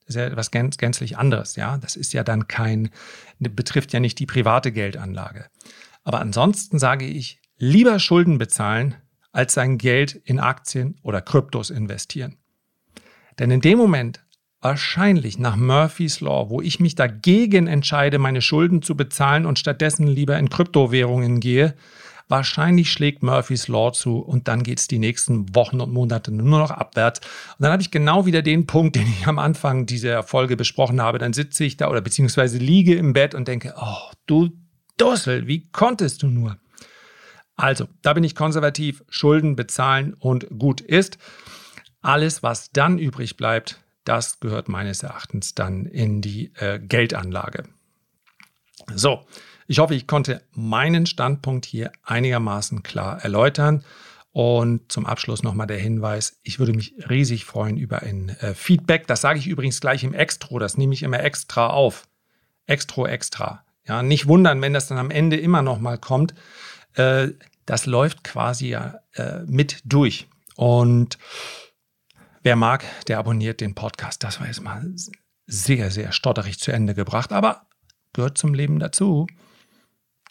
das 0.06 0.16
ist 0.16 0.16
ja 0.16 0.26
etwas 0.26 0.50
gänz, 0.50 0.76
gänzlich 0.76 1.18
anderes. 1.18 1.56
Ja, 1.56 1.78
das 1.78 1.96
ist 1.96 2.12
ja 2.12 2.24
dann 2.24 2.48
kein, 2.48 2.90
betrifft 3.38 3.92
ja 3.92 4.00
nicht 4.00 4.18
die 4.18 4.26
private 4.26 4.72
Geldanlage. 4.72 5.46
Aber 6.04 6.20
ansonsten 6.20 6.78
sage 6.78 7.04
ich, 7.04 7.40
lieber 7.58 7.98
Schulden 7.98 8.38
bezahlen, 8.38 8.96
als 9.32 9.54
sein 9.54 9.78
Geld 9.78 10.14
in 10.24 10.40
Aktien 10.40 10.98
oder 11.02 11.20
Kryptos 11.20 11.70
investieren. 11.70 12.38
Denn 13.38 13.50
in 13.50 13.60
dem 13.60 13.78
Moment, 13.78 14.24
wahrscheinlich 14.60 15.38
nach 15.38 15.56
Murphy's 15.56 16.20
Law, 16.20 16.50
wo 16.50 16.60
ich 16.60 16.80
mich 16.80 16.94
dagegen 16.94 17.66
entscheide, 17.66 18.18
meine 18.18 18.42
Schulden 18.42 18.82
zu 18.82 18.96
bezahlen 18.96 19.46
und 19.46 19.58
stattdessen 19.58 20.06
lieber 20.06 20.38
in 20.38 20.50
Kryptowährungen 20.50 21.40
gehe, 21.40 21.74
wahrscheinlich 22.30 22.90
schlägt 22.90 23.22
Murphy's 23.22 23.68
Law 23.68 23.92
zu 23.92 24.18
und 24.18 24.48
dann 24.48 24.62
geht 24.62 24.78
es 24.78 24.88
die 24.88 24.98
nächsten 24.98 25.54
Wochen 25.54 25.80
und 25.80 25.92
Monate 25.92 26.32
nur 26.32 26.58
noch 26.58 26.70
abwärts. 26.70 27.20
Und 27.20 27.64
dann 27.64 27.72
habe 27.72 27.82
ich 27.82 27.90
genau 27.90 28.26
wieder 28.26 28.42
den 28.42 28.66
Punkt, 28.66 28.96
den 28.96 29.06
ich 29.06 29.26
am 29.26 29.38
Anfang 29.38 29.86
dieser 29.86 30.22
Folge 30.22 30.56
besprochen 30.56 31.00
habe. 31.00 31.18
Dann 31.18 31.32
sitze 31.32 31.64
ich 31.64 31.76
da 31.76 31.88
oder 31.88 32.00
beziehungsweise 32.00 32.58
liege 32.58 32.94
im 32.94 33.12
Bett 33.12 33.34
und 33.34 33.48
denke, 33.48 33.74
oh, 33.76 34.12
du 34.26 34.50
Dussel, 34.96 35.46
wie 35.46 35.68
konntest 35.70 36.22
du 36.22 36.28
nur? 36.28 36.58
Also, 37.56 37.88
da 38.02 38.14
bin 38.14 38.24
ich 38.24 38.34
konservativ, 38.34 39.04
Schulden 39.08 39.56
bezahlen 39.56 40.14
und 40.14 40.46
gut 40.58 40.80
ist. 40.80 41.18
Alles, 42.00 42.42
was 42.42 42.70
dann 42.72 42.98
übrig 42.98 43.36
bleibt, 43.36 43.82
das 44.04 44.40
gehört 44.40 44.68
meines 44.68 45.02
Erachtens 45.02 45.54
dann 45.54 45.84
in 45.86 46.22
die 46.22 46.52
äh, 46.54 46.78
Geldanlage. 46.78 47.64
So, 48.94 49.26
ich 49.70 49.78
hoffe, 49.78 49.94
ich 49.94 50.08
konnte 50.08 50.42
meinen 50.50 51.06
Standpunkt 51.06 51.64
hier 51.64 51.92
einigermaßen 52.02 52.82
klar 52.82 53.22
erläutern. 53.22 53.84
Und 54.32 54.90
zum 54.90 55.06
Abschluss 55.06 55.44
nochmal 55.44 55.68
der 55.68 55.78
Hinweis, 55.78 56.40
ich 56.42 56.58
würde 56.58 56.72
mich 56.72 56.92
riesig 57.08 57.44
freuen 57.44 57.76
über 57.76 58.02
ein 58.02 58.30
äh, 58.40 58.54
Feedback. 58.54 59.06
Das 59.06 59.20
sage 59.20 59.38
ich 59.38 59.46
übrigens 59.46 59.80
gleich 59.80 60.02
im 60.02 60.12
Extro, 60.12 60.58
das 60.58 60.76
nehme 60.76 60.92
ich 60.92 61.04
immer 61.04 61.22
extra 61.22 61.68
auf. 61.68 62.08
Extro 62.66 63.06
extra. 63.06 63.64
Ja, 63.86 64.02
nicht 64.02 64.26
wundern, 64.26 64.60
wenn 64.60 64.72
das 64.72 64.88
dann 64.88 64.98
am 64.98 65.12
Ende 65.12 65.36
immer 65.36 65.62
nochmal 65.62 65.98
kommt. 65.98 66.34
Äh, 66.94 67.28
das 67.64 67.86
läuft 67.86 68.24
quasi 68.24 68.70
ja 68.70 68.98
äh, 69.14 69.44
mit 69.46 69.82
durch. 69.84 70.26
Und 70.56 71.16
wer 72.42 72.56
mag, 72.56 72.84
der 73.06 73.20
abonniert 73.20 73.60
den 73.60 73.76
Podcast. 73.76 74.24
Das 74.24 74.40
war 74.40 74.48
jetzt 74.48 74.62
mal 74.62 74.84
sehr, 75.46 75.92
sehr 75.92 76.10
stotterig 76.10 76.58
zu 76.58 76.72
Ende 76.72 76.96
gebracht, 76.96 77.32
aber 77.32 77.68
gehört 78.12 78.36
zum 78.36 78.52
Leben 78.52 78.80
dazu. 78.80 79.28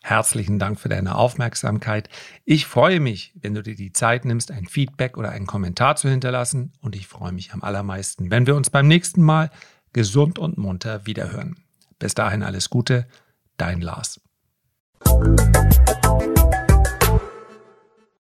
Herzlichen 0.02 0.60
Dank 0.60 0.80
für 0.80 0.90
deine 0.90 1.16
Aufmerksamkeit. 1.16 2.10
Ich 2.46 2.66
freue 2.66 3.00
mich, 3.00 3.34
wenn 3.42 3.54
du 3.54 3.62
dir 3.62 3.76
die 3.76 3.92
Zeit 3.92 4.26
nimmst, 4.26 4.52
ein 4.52 4.66
Feedback 4.66 5.18
oder 5.18 5.30
einen 5.30 5.46
Kommentar 5.46 5.98
zu 5.98 6.10
hinterlassen. 6.10 6.72
Und 6.82 6.96
ich 6.96 7.08
freue 7.08 7.34
mich 7.34 7.54
am 7.54 7.64
allermeisten, 7.64 8.32
wenn 8.32 8.48
wir 8.48 8.56
uns 8.56 8.70
beim 8.70 8.88
nächsten 8.88 9.22
Mal 9.22 9.52
gesund 9.92 10.40
und 10.40 10.58
munter 10.58 11.06
wiederhören. 11.06 11.58
Bis 12.00 12.16
dahin 12.16 12.44
alles 12.44 12.70
Gute, 12.70 13.08
dein 13.58 13.82
Lars. 13.82 14.22